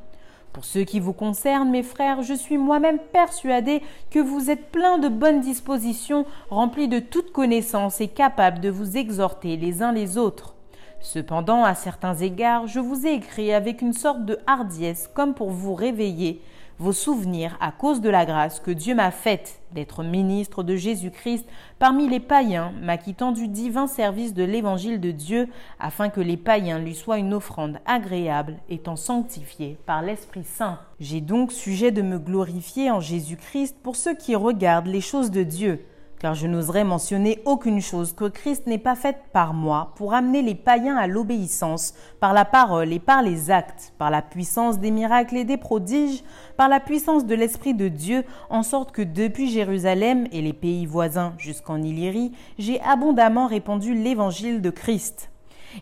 Pour 0.51 0.65
ce 0.65 0.77
qui 0.77 0.99
vous 0.99 1.13
concerne, 1.13 1.71
mes 1.71 1.81
frères, 1.81 2.21
je 2.21 2.35
suis 2.35 2.59
moi-même 2.59 2.99
persuadé 3.11 3.81
que 4.11 4.19
vous 4.19 4.51
êtes 4.51 4.69
pleins 4.69 4.99
de 4.99 5.09
bonnes 5.09 5.41
dispositions, 5.41 6.27
remplis 6.51 6.87
de 6.87 6.99
toute 6.99 7.31
connaissance 7.31 8.01
et 8.01 8.07
capables 8.07 8.59
de 8.59 8.69
vous 8.69 8.95
exhorter 8.95 9.57
les 9.57 9.81
uns 9.81 9.93
les 9.93 10.19
autres. 10.19 10.53
Cependant, 10.99 11.63
à 11.63 11.73
certains 11.73 12.13
égards, 12.13 12.67
je 12.67 12.79
vous 12.79 13.07
ai 13.07 13.13
écrit 13.13 13.51
avec 13.51 13.81
une 13.81 13.93
sorte 13.93 14.25
de 14.25 14.37
hardiesse 14.45 15.09
comme 15.15 15.33
pour 15.33 15.49
vous 15.49 15.73
réveiller, 15.73 16.39
vos 16.79 16.91
souvenirs 16.91 17.57
à 17.59 17.71
cause 17.71 18.01
de 18.01 18.09
la 18.09 18.25
grâce 18.25 18.59
que 18.59 18.71
Dieu 18.71 18.95
m'a 18.95 19.11
faite 19.11 19.61
d'être 19.71 20.03
ministre 20.03 20.63
de 20.63 20.75
Jésus-Christ 20.75 21.45
parmi 21.79 22.07
les 22.07 22.19
païens, 22.19 22.73
m'acquittant 22.81 23.31
du 23.31 23.47
divin 23.47 23.87
service 23.87 24.33
de 24.33 24.43
l'évangile 24.43 24.99
de 24.99 25.11
Dieu, 25.11 25.47
afin 25.79 26.09
que 26.09 26.21
les 26.21 26.37
païens 26.37 26.79
lui 26.79 26.95
soient 26.95 27.17
une 27.17 27.33
offrande 27.33 27.79
agréable, 27.85 28.57
étant 28.69 28.95
sanctifiés 28.95 29.77
par 29.85 30.01
l'Esprit 30.01 30.43
Saint. 30.43 30.79
J'ai 30.99 31.21
donc 31.21 31.51
sujet 31.51 31.91
de 31.91 32.01
me 32.01 32.19
glorifier 32.19 32.91
en 32.91 32.99
Jésus-Christ 32.99 33.77
pour 33.81 33.95
ceux 33.95 34.15
qui 34.15 34.35
regardent 34.35 34.87
les 34.87 35.01
choses 35.01 35.31
de 35.31 35.43
Dieu 35.43 35.85
car 36.23 36.35
je 36.35 36.47
n'oserais 36.47 36.85
mentionner 36.85 37.41
aucune 37.43 37.81
chose 37.81 38.13
que 38.13 38.29
Christ 38.29 38.65
n'ait 38.65 38.77
pas 38.77 38.95
faite 38.95 39.23
par 39.33 39.53
moi 39.53 39.91
pour 39.97 40.13
amener 40.13 40.41
les 40.41 40.55
païens 40.55 40.95
à 40.95 41.05
l'obéissance 41.05 41.93
par 42.21 42.31
la 42.31 42.45
parole 42.45 42.93
et 42.93 42.99
par 42.99 43.21
les 43.21 43.51
actes, 43.51 43.91
par 43.97 44.09
la 44.09 44.21
puissance 44.21 44.79
des 44.79 44.89
miracles 44.89 45.35
et 45.35 45.43
des 45.43 45.57
prodiges, 45.57 46.23
par 46.55 46.69
la 46.69 46.79
puissance 46.79 47.25
de 47.25 47.35
l'Esprit 47.35 47.73
de 47.73 47.89
Dieu, 47.89 48.23
en 48.49 48.63
sorte 48.63 48.93
que 48.93 49.01
depuis 49.01 49.49
Jérusalem 49.49 50.25
et 50.31 50.41
les 50.41 50.53
pays 50.53 50.85
voisins 50.85 51.33
jusqu'en 51.37 51.83
Illyrie, 51.83 52.31
j'ai 52.57 52.79
abondamment 52.83 53.47
répandu 53.47 53.93
l'évangile 53.93 54.61
de 54.61 54.69
Christ. 54.69 55.29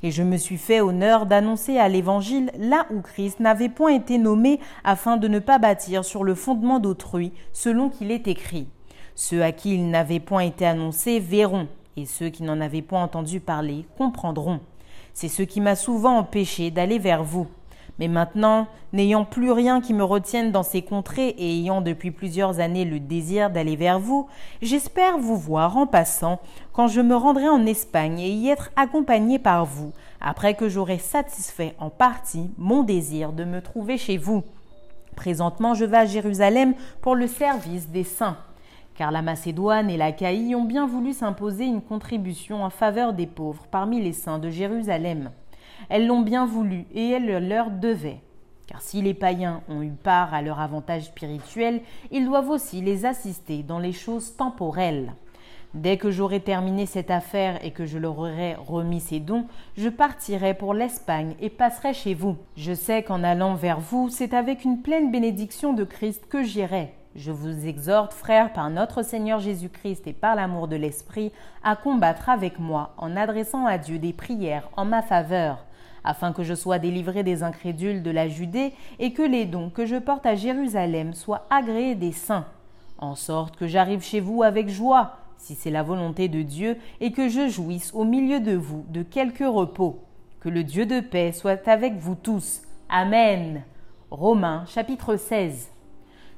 Et 0.02 0.10
je 0.10 0.24
me 0.24 0.38
suis 0.38 0.58
fait 0.58 0.82
honneur 0.82 1.28
d'annoncer 1.28 1.78
à 1.78 1.88
l'Évangile 1.88 2.50
là 2.58 2.88
où 2.90 3.02
Christ 3.02 3.40
n'avait 3.42 3.70
point 3.70 3.94
été 3.94 4.18
nommé 4.18 4.60
afin 4.84 5.18
de 5.18 5.28
ne 5.28 5.38
pas 5.38 5.60
bâtir 5.60 6.04
sur 6.04 6.24
le 6.24 6.34
fondement 6.34 6.80
d'autrui, 6.80 7.32
selon 7.54 7.90
qu'il 7.90 8.10
est 8.10 8.28
écrit. 8.28 8.68
Ceux 9.16 9.44
à 9.44 9.52
qui 9.52 9.76
il 9.76 9.90
n'avait 9.90 10.20
point 10.20 10.42
été 10.42 10.66
annoncé 10.66 11.20
verront, 11.20 11.68
et 11.98 12.06
ceux 12.06 12.30
qui 12.30 12.44
n'en 12.44 12.62
avaient 12.62 12.82
point 12.82 13.04
entendu 13.04 13.40
parler 13.40 13.86
comprendront. 13.98 14.60
C'est 15.14 15.28
ce 15.28 15.44
qui 15.44 15.62
m'a 15.62 15.76
souvent 15.76 16.18
empêché 16.18 16.72
d'aller 16.72 17.00
vers 17.00 17.24
vous. 17.24 17.48
Mais 18.00 18.08
maintenant, 18.08 18.68
n'ayant 18.94 19.26
plus 19.26 19.52
rien 19.52 19.82
qui 19.82 19.94
me 19.94 20.04
retienne 20.04 20.52
dans 20.52 20.64
ces 20.64 20.82
contrées 20.82 21.36
et 21.38 21.60
ayant 21.60 21.82
depuis 21.82 22.12
plusieurs 22.12 22.60
années 22.60 22.86
le 22.86 23.00
désir 23.00 23.52
d'aller 23.52 23.76
vers 23.76 24.00
vous, 24.00 24.28
j'espère 24.62 25.18
vous 25.18 25.38
voir 25.38 25.78
en 25.78 25.86
passant 25.86 26.40
quand 26.74 26.88
je 26.88 27.02
me 27.02 27.16
rendrai 27.16 27.50
en 27.50 27.66
Espagne 27.66 28.20
et 28.20 28.32
y 28.32 28.50
être 28.50 28.72
accompagné 28.76 29.38
par 29.38 29.66
vous, 29.66 29.92
après 30.20 30.56
que 30.56 30.70
j'aurai 30.70 30.98
satisfait 30.98 31.76
en 31.78 31.90
partie 31.90 32.50
mon 32.58 32.84
désir 32.84 33.34
de 33.34 33.44
me 33.44 33.62
trouver 33.62 33.98
chez 33.98 34.18
vous. 34.18 34.44
Présentement, 35.16 35.74
je 35.74 35.86
vais 35.86 35.98
à 35.98 36.06
Jérusalem 36.06 36.74
pour 37.02 37.16
le 37.16 37.28
service 37.28 37.90
des 37.90 38.06
saints 38.06 38.38
car 39.02 39.10
la 39.10 39.24
Macédoine 39.24 39.90
et 39.90 39.98
l'Achaïe 39.98 40.54
ont 40.54 40.64
bien 40.64 40.86
voulu 40.86 41.14
s'imposer 41.14 41.66
une 41.66 41.82
contribution 41.82 42.64
en 42.64 42.70
faveur 42.70 43.14
des 43.14 43.26
pauvres 43.26 43.66
parmi 43.72 44.00
les 44.00 44.14
saints 44.14 44.38
de 44.38 44.52
Jérusalem. 44.52 45.32
Elles 45.90 46.06
l'ont 46.06 46.22
bien 46.22 46.46
voulu 46.46 46.86
et 46.94 47.10
elles 47.10 47.48
leur 47.48 47.72
devaient. 47.72 48.22
Car 48.68 48.80
si 48.80 49.02
les 49.02 49.16
païens 49.16 49.64
ont 49.70 49.82
eu 49.82 49.90
part 49.90 50.36
à 50.36 50.44
leur 50.44 50.60
avantage 50.60 51.06
spirituel, 51.06 51.82
ils 52.12 52.28
doivent 52.28 52.52
aussi 52.52 52.80
les 52.80 53.08
assister 53.08 53.64
dans 53.64 53.80
les 53.80 53.92
choses 53.92 54.36
temporelles. 54.36 55.14
Dès 55.74 55.98
que 55.98 56.12
j'aurai 56.12 56.40
terminé 56.40 56.86
cette 56.86 57.10
affaire 57.10 57.58
et 57.66 57.72
que 57.72 57.88
je 57.88 57.98
leur 57.98 58.20
aurai 58.20 58.54
remis 58.54 59.00
ces 59.00 59.20
dons, 59.20 59.48
je 59.78 59.90
partirai 59.90 60.54
pour 60.54 60.76
l'Espagne 60.76 61.34
et 61.42 61.50
passerai 61.50 61.96
chez 61.96 62.14
vous. 62.14 62.38
Je 62.56 62.76
sais 62.76 63.02
qu'en 63.02 63.24
allant 63.24 63.56
vers 63.56 63.80
vous, 63.80 64.10
c'est 64.10 64.36
avec 64.36 64.64
une 64.64 64.84
pleine 64.84 65.10
bénédiction 65.10 65.74
de 65.74 65.86
Christ 65.86 66.28
que 66.30 66.44
j'irai. 66.44 66.94
Je 67.16 67.32
vous 67.32 67.68
exhorte, 67.68 68.14
frères, 68.14 68.54
par 68.54 68.70
notre 68.70 69.04
Seigneur 69.04 69.40
Jésus-Christ 69.40 70.08
et 70.08 70.14
par 70.14 70.36
l'amour 70.36 70.70
de 70.70 70.78
l'Esprit, 70.78 71.34
à 71.62 71.76
combattre 71.76 72.30
avec 72.30 72.58
moi 72.58 72.94
en 72.98 73.18
adressant 73.18 73.66
à 73.66 73.78
Dieu 73.78 74.00
des 74.00 74.14
prières 74.14 74.70
en 74.78 74.86
ma 74.86 75.02
faveur, 75.02 75.66
afin 76.06 76.32
que 76.32 76.44
je 76.44 76.54
sois 76.54 76.80
délivré 76.80 77.24
des 77.24 77.44
incrédules 77.44 78.02
de 78.02 78.12
la 78.12 78.30
Judée 78.30 78.74
et 79.00 79.12
que 79.12 79.24
les 79.24 79.46
dons 79.46 79.70
que 79.70 79.86
je 79.86 79.98
porte 79.98 80.26
à 80.26 80.36
Jérusalem 80.36 81.14
soient 81.14 81.46
agréés 81.50 81.96
des 81.96 82.14
saints, 82.14 82.46
en 82.98 83.16
sorte 83.16 83.58
que 83.58 83.68
j'arrive 83.68 84.02
chez 84.02 84.22
vous 84.22 84.42
avec 84.42 84.70
joie, 84.70 85.18
si 85.38 85.56
c'est 85.56 85.70
la 85.70 85.84
volonté 85.84 86.30
de 86.30 86.44
Dieu, 86.44 86.78
et 87.02 87.12
que 87.12 87.28
je 87.28 87.50
jouisse 87.50 87.92
au 87.94 88.06
milieu 88.06 88.40
de 88.40 88.56
vous 88.56 88.86
de 88.88 89.04
quelque 89.04 89.44
repos. 89.44 90.00
Que 90.40 90.50
le 90.50 90.64
Dieu 90.64 90.86
de 90.86 91.02
paix 91.02 91.34
soit 91.34 91.68
avec 91.68 91.98
vous 91.98 92.16
tous. 92.16 92.62
Amen. 92.88 93.64
Romains 94.12 94.66
chapitre 94.66 95.18
16. 95.18 95.72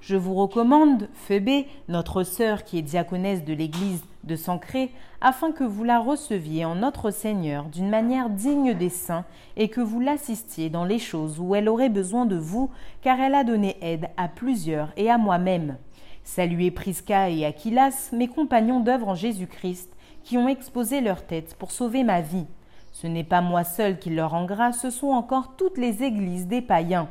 Je 0.06 0.18
vous 0.18 0.34
recommande 0.34 1.08
Phébé, 1.14 1.66
notre 1.88 2.24
sœur 2.24 2.66
qui 2.66 2.78
est 2.78 2.82
diaconesse 2.82 3.46
de 3.46 3.54
l'Église 3.54 4.04
de 4.26 4.36
Sancré, 4.36 4.92
afin 5.22 5.54
que 5.54 5.64
vous 5.64 5.86
la 5.86 5.98
receviez 5.98 6.66
en 6.66 6.76
notre 6.76 7.10
Seigneur 7.10 7.70
d'une 7.70 7.88
manière 7.88 8.30
digne 8.30 8.74
des 8.74 8.90
saints 8.90 9.24
et 9.56 9.70
que 9.70 9.80
vous 9.80 10.02
l'assistiez 10.02 10.70
dans 10.70 10.84
les 10.84 11.00
choses 11.00 11.40
où 11.40 11.56
elle 11.56 11.70
aurait 11.70 11.88
besoin 11.88 12.26
de 12.26 12.36
vous, 12.36 12.70
car 13.02 13.18
elle 13.22 13.34
a 13.34 13.46
donné 13.46 13.78
aide 13.80 14.10
à 14.18 14.28
plusieurs 14.28 14.92
et 14.98 15.10
à 15.10 15.18
moi-même. 15.18 15.78
Saluez 16.26 16.70
Prisca 16.70 17.30
et 17.30 17.46
Aquilas, 17.46 18.10
mes 18.12 18.28
compagnons 18.28 18.82
d'œuvre 18.82 19.08
en 19.08 19.16
Jésus-Christ, 19.16 19.90
qui 20.26 20.38
ont 20.38 20.50
exposé 20.50 21.00
leur 21.00 21.26
tête 21.26 21.56
pour 21.56 21.72
sauver 21.72 22.04
ma 22.04 22.20
vie. 22.20 22.48
Ce 22.92 23.08
n'est 23.08 23.24
pas 23.24 23.40
moi 23.40 23.64
seul 23.64 23.98
qui 23.98 24.10
leur 24.10 24.32
rend 24.32 24.44
grâce, 24.44 24.82
ce 24.82 24.90
sont 24.90 25.12
encore 25.12 25.56
toutes 25.56 25.78
les 25.78 26.04
églises 26.04 26.48
des 26.48 26.62
païens. 26.62 27.08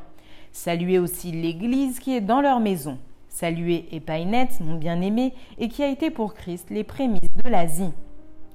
Saluez 0.53 0.99
aussi 0.99 1.33
l'Église 1.33 1.99
qui 1.99 2.15
est 2.15 2.21
dans 2.21 2.41
leur 2.41 2.61
maison. 2.61 2.99
Saluez 3.29 3.89
Epainette, 3.93 4.61
mon 4.61 4.77
bien-aimé, 4.77 5.33
et 5.59 5.69
qui 5.69 5.83
a 5.83 5.89
été 5.89 6.11
pour 6.11 6.35
Christ 6.35 6.69
les 6.71 6.85
prémices 6.85 7.35
de 7.43 7.49
l'Asie. 7.49 7.93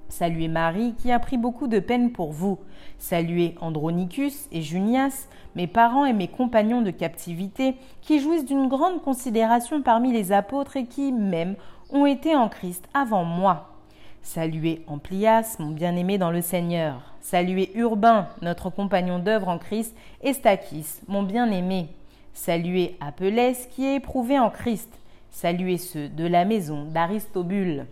Saluez 0.08 0.48
Marie, 0.48 0.94
qui 0.94 1.12
a 1.12 1.20
pris 1.20 1.38
beaucoup 1.38 1.68
de 1.68 1.80
peine 1.80 2.12
pour 2.12 2.32
vous. 2.32 2.60
Saluez 2.98 3.56
Andronicus 3.60 4.48
et 4.52 4.62
Junias, 4.62 5.28
mes 5.56 5.68
parents 5.68 6.06
et 6.06 6.14
mes 6.14 6.28
compagnons 6.28 6.82
de 6.82 6.92
captivité, 6.92 7.76
qui 8.02 8.20
jouissent 8.20 8.46
d'une 8.46 8.68
grande 8.68 9.02
considération 9.02 9.82
parmi 9.82 10.14
les 10.14 10.32
apôtres 10.32 10.78
et 10.78 10.86
qui, 10.86 11.12
même, 11.12 11.56
ont 11.90 12.06
été 12.06 12.36
en 12.36 12.48
Christ 12.48 12.88
avant 12.94 13.26
moi. 13.26 13.74
Saluez 14.22 14.84
Amplias, 14.88 15.58
mon 15.60 15.72
bien-aimé 15.72 16.18
dans 16.18 16.32
le 16.32 16.42
Seigneur. 16.42 17.17
Saluez 17.30 17.72
Urbain, 17.76 18.30
notre 18.42 18.70
compagnon 18.70 19.20
d'œuvre 19.20 19.50
en 19.50 19.58
Christ, 19.58 19.94
et 20.22 20.32
Stachys, 20.32 21.02
mon 21.10 21.24
bien-aimé. 21.24 21.90
Saluez 22.34 22.96
Apelles, 23.02 23.58
qui 23.70 23.86
est 23.86 23.96
éprouvé 23.96 24.40
en 24.40 24.50
Christ. 24.50 24.90
Saluez 25.30 25.78
ceux 25.78 26.08
de 26.08 26.26
la 26.26 26.46
maison 26.46 26.86
d'Aristobule. 26.86 27.86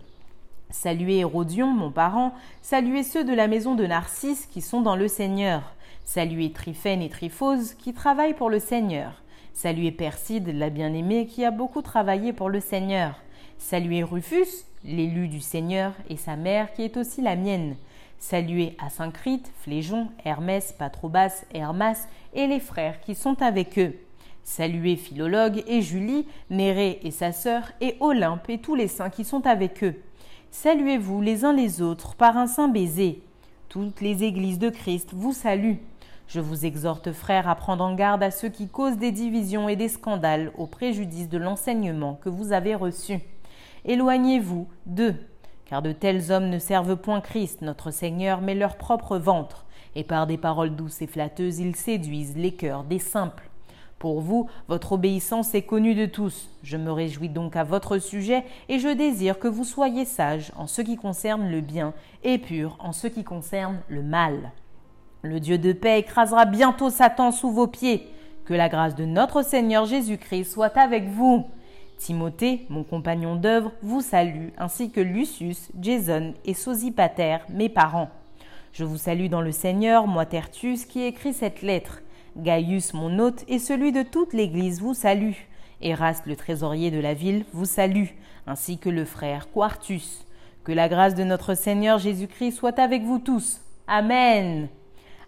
Saluez 0.70 1.18
Hérodion, 1.18 1.66
mon 1.66 1.90
parent. 1.90 2.32
Saluez 2.62 3.02
ceux 3.02 3.24
de 3.24 3.34
la 3.34 3.46
maison 3.46 3.74
de 3.74 3.84
Narcisse, 3.84 4.46
qui 4.46 4.62
sont 4.62 4.80
dans 4.80 4.96
le 4.96 5.06
Seigneur. 5.06 5.74
Saluez 6.06 6.52
Tryphène 6.52 7.02
et 7.02 7.10
Tryphose, 7.10 7.74
qui 7.74 7.92
travaillent 7.92 8.32
pour 8.32 8.48
le 8.48 8.58
Seigneur. 8.58 9.22
Saluez 9.52 9.92
Perside, 9.92 10.48
la 10.48 10.70
bien-aimée, 10.70 11.26
qui 11.26 11.44
a 11.44 11.50
beaucoup 11.50 11.82
travaillé 11.82 12.32
pour 12.32 12.48
le 12.48 12.60
Seigneur. 12.60 13.16
Saluez 13.58 14.02
Rufus, 14.02 14.64
l'élu 14.82 15.28
du 15.28 15.40
Seigneur, 15.40 15.92
et 16.08 16.16
sa 16.16 16.36
mère, 16.36 16.72
qui 16.72 16.84
est 16.84 16.96
aussi 16.96 17.20
la 17.20 17.36
mienne. 17.36 17.76
Saluez 18.18 18.76
Asyncrite, 18.84 19.52
Fléjon, 19.60 20.08
Hermès, 20.24 20.72
Patrobas, 20.72 21.44
Hermas, 21.52 22.06
et 22.34 22.46
les 22.46 22.60
frères 22.60 23.00
qui 23.00 23.14
sont 23.14 23.40
avec 23.42 23.78
eux. 23.78 23.94
Saluez 24.42 24.96
Philologue 24.96 25.64
et 25.66 25.82
Julie, 25.82 26.26
Nérée 26.50 27.00
et 27.02 27.10
sa 27.10 27.32
sœur, 27.32 27.72
et 27.80 27.96
Olympe 28.00 28.48
et 28.48 28.58
tous 28.58 28.74
les 28.74 28.88
saints 28.88 29.10
qui 29.10 29.24
sont 29.24 29.46
avec 29.46 29.82
eux. 29.82 29.96
Saluez-vous 30.50 31.20
les 31.20 31.44
uns 31.44 31.52
les 31.52 31.82
autres 31.82 32.14
par 32.14 32.36
un 32.36 32.46
saint 32.46 32.68
baiser. 32.68 33.22
Toutes 33.68 34.00
les 34.00 34.24
églises 34.24 34.58
de 34.58 34.70
Christ 34.70 35.10
vous 35.12 35.32
saluent. 35.32 35.80
Je 36.28 36.40
vous 36.40 36.64
exhorte, 36.64 37.12
frères, 37.12 37.48
à 37.48 37.54
prendre 37.54 37.84
en 37.84 37.94
garde 37.94 38.22
à 38.22 38.30
ceux 38.30 38.48
qui 38.48 38.68
causent 38.68 38.96
des 38.96 39.12
divisions 39.12 39.68
et 39.68 39.76
des 39.76 39.88
scandales 39.88 40.52
au 40.56 40.66
préjudice 40.66 41.28
de 41.28 41.38
l'enseignement 41.38 42.14
que 42.14 42.28
vous 42.28 42.52
avez 42.52 42.74
reçu. 42.74 43.18
Éloignez-vous 43.84 44.66
d'eux, 44.86 45.14
car 45.66 45.82
de 45.82 45.92
tels 45.92 46.32
hommes 46.32 46.48
ne 46.48 46.58
servent 46.58 46.96
point 46.96 47.20
Christ, 47.20 47.62
notre 47.62 47.90
Seigneur, 47.90 48.40
mais 48.40 48.54
leur 48.54 48.76
propre 48.76 49.18
ventre, 49.18 49.66
et 49.94 50.04
par 50.04 50.26
des 50.26 50.38
paroles 50.38 50.74
douces 50.74 51.02
et 51.02 51.06
flatteuses, 51.06 51.58
ils 51.58 51.76
séduisent 51.76 52.36
les 52.36 52.52
cœurs 52.52 52.84
des 52.84 52.98
simples. 52.98 53.50
Pour 53.98 54.20
vous, 54.20 54.48
votre 54.68 54.92
obéissance 54.92 55.54
est 55.54 55.62
connue 55.62 55.94
de 55.94 56.04
tous. 56.04 56.50
Je 56.62 56.76
me 56.76 56.92
réjouis 56.92 57.30
donc 57.30 57.56
à 57.56 57.64
votre 57.64 57.98
sujet, 57.98 58.44
et 58.68 58.78
je 58.78 58.88
désire 58.88 59.38
que 59.38 59.48
vous 59.48 59.64
soyez 59.64 60.04
sages 60.04 60.52
en 60.56 60.66
ce 60.66 60.82
qui 60.82 60.96
concerne 60.96 61.50
le 61.50 61.62
bien, 61.62 61.94
et 62.22 62.38
purs 62.38 62.76
en 62.78 62.92
ce 62.92 63.06
qui 63.06 63.24
concerne 63.24 63.80
le 63.88 64.02
mal. 64.02 64.52
Le 65.22 65.40
Dieu 65.40 65.58
de 65.58 65.72
paix 65.72 65.98
écrasera 65.98 66.44
bientôt 66.44 66.90
Satan 66.90 67.32
sous 67.32 67.50
vos 67.50 67.66
pieds. 67.66 68.08
Que 68.44 68.54
la 68.54 68.68
grâce 68.68 68.94
de 68.94 69.06
notre 69.06 69.42
Seigneur 69.42 69.86
Jésus-Christ 69.86 70.44
soit 70.44 70.76
avec 70.76 71.08
vous. 71.08 71.46
Timothée, 71.98 72.66
mon 72.68 72.84
compagnon 72.84 73.36
d'œuvre, 73.36 73.72
vous 73.82 74.00
salue, 74.00 74.48
ainsi 74.58 74.90
que 74.90 75.00
Lucius, 75.00 75.70
Jason 75.80 76.34
et 76.44 76.54
Sosipater, 76.54 77.38
mes 77.48 77.68
parents. 77.68 78.10
Je 78.72 78.84
vous 78.84 78.98
salue 78.98 79.28
dans 79.28 79.40
le 79.40 79.52
Seigneur, 79.52 80.06
moi 80.06 80.26
Tertius, 80.26 80.84
qui 80.84 81.02
écrit 81.02 81.32
cette 81.32 81.62
lettre. 81.62 82.02
Gaius, 82.36 82.92
mon 82.92 83.18
hôte, 83.18 83.44
et 83.48 83.58
celui 83.58 83.92
de 83.92 84.02
toute 84.02 84.34
l'Église 84.34 84.80
vous 84.80 84.94
salue. 84.94 85.32
Eraste, 85.80 86.26
le 86.26 86.36
trésorier 86.36 86.90
de 86.90 87.00
la 87.00 87.14
ville, 87.14 87.44
vous 87.52 87.64
salue, 87.64 88.08
ainsi 88.46 88.78
que 88.78 88.90
le 88.90 89.04
frère 89.04 89.50
Quartus. 89.50 90.26
Que 90.64 90.72
la 90.72 90.88
grâce 90.88 91.14
de 91.14 91.24
notre 91.24 91.54
Seigneur 91.54 91.98
Jésus-Christ 91.98 92.52
soit 92.52 92.78
avec 92.78 93.02
vous 93.02 93.18
tous. 93.18 93.60
Amen. 93.86 94.68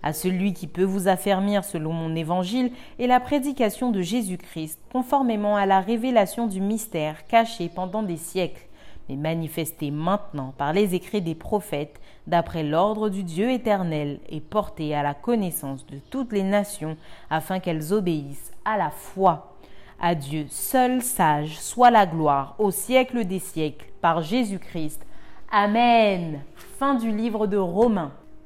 À 0.03 0.13
celui 0.13 0.53
qui 0.53 0.67
peut 0.67 0.85
vous 0.85 1.09
affermir 1.09 1.65
selon 1.65 1.93
mon 1.93 2.15
évangile 2.15 2.71
et 2.99 3.07
la 3.07 3.19
prédication 3.19 3.91
de 3.91 4.01
Jésus-Christ, 4.01 4.79
conformément 4.93 5.57
à 5.57 5.67
la 5.67 5.81
révélation 5.81 6.47
du 6.47 6.61
mystère 6.61 7.27
caché 7.27 7.69
pendant 7.69 8.03
des 8.03 8.17
siècles, 8.17 8.67
mais 9.09 9.17
manifesté 9.17 9.91
maintenant 9.91 10.55
par 10.57 10.73
les 10.73 10.95
écrits 10.95 11.23
des 11.23 11.35
prophètes, 11.35 12.01
d'après 12.27 12.63
l'ordre 12.63 13.09
du 13.09 13.25
Dieu 13.25 13.51
éternel, 13.51 14.21
et 14.29 14.41
porté 14.41 14.95
à 14.95 15.03
la 15.03 15.15
connaissance 15.15 15.85
de 15.87 15.99
toutes 16.11 16.33
les 16.33 16.43
nations, 16.43 16.97
afin 17.29 17.59
qu'elles 17.59 17.93
obéissent 17.93 18.53
à 18.65 18.77
la 18.77 18.91
foi. 18.91 19.57
À 20.01 20.15
Dieu 20.15 20.47
seul 20.49 21.03
sage 21.03 21.59
soit 21.59 21.91
la 21.91 22.07
gloire 22.07 22.55
au 22.59 22.71
siècle 22.71 23.25
des 23.25 23.41
siècles, 23.41 23.87
par 24.01 24.23
Jésus-Christ. 24.23 25.05
Amen. 25.51 26.41
Fin 26.79 26.95
du 26.95 27.11
livre 27.11 27.49
de 27.49 27.57
Romains. 27.57 28.13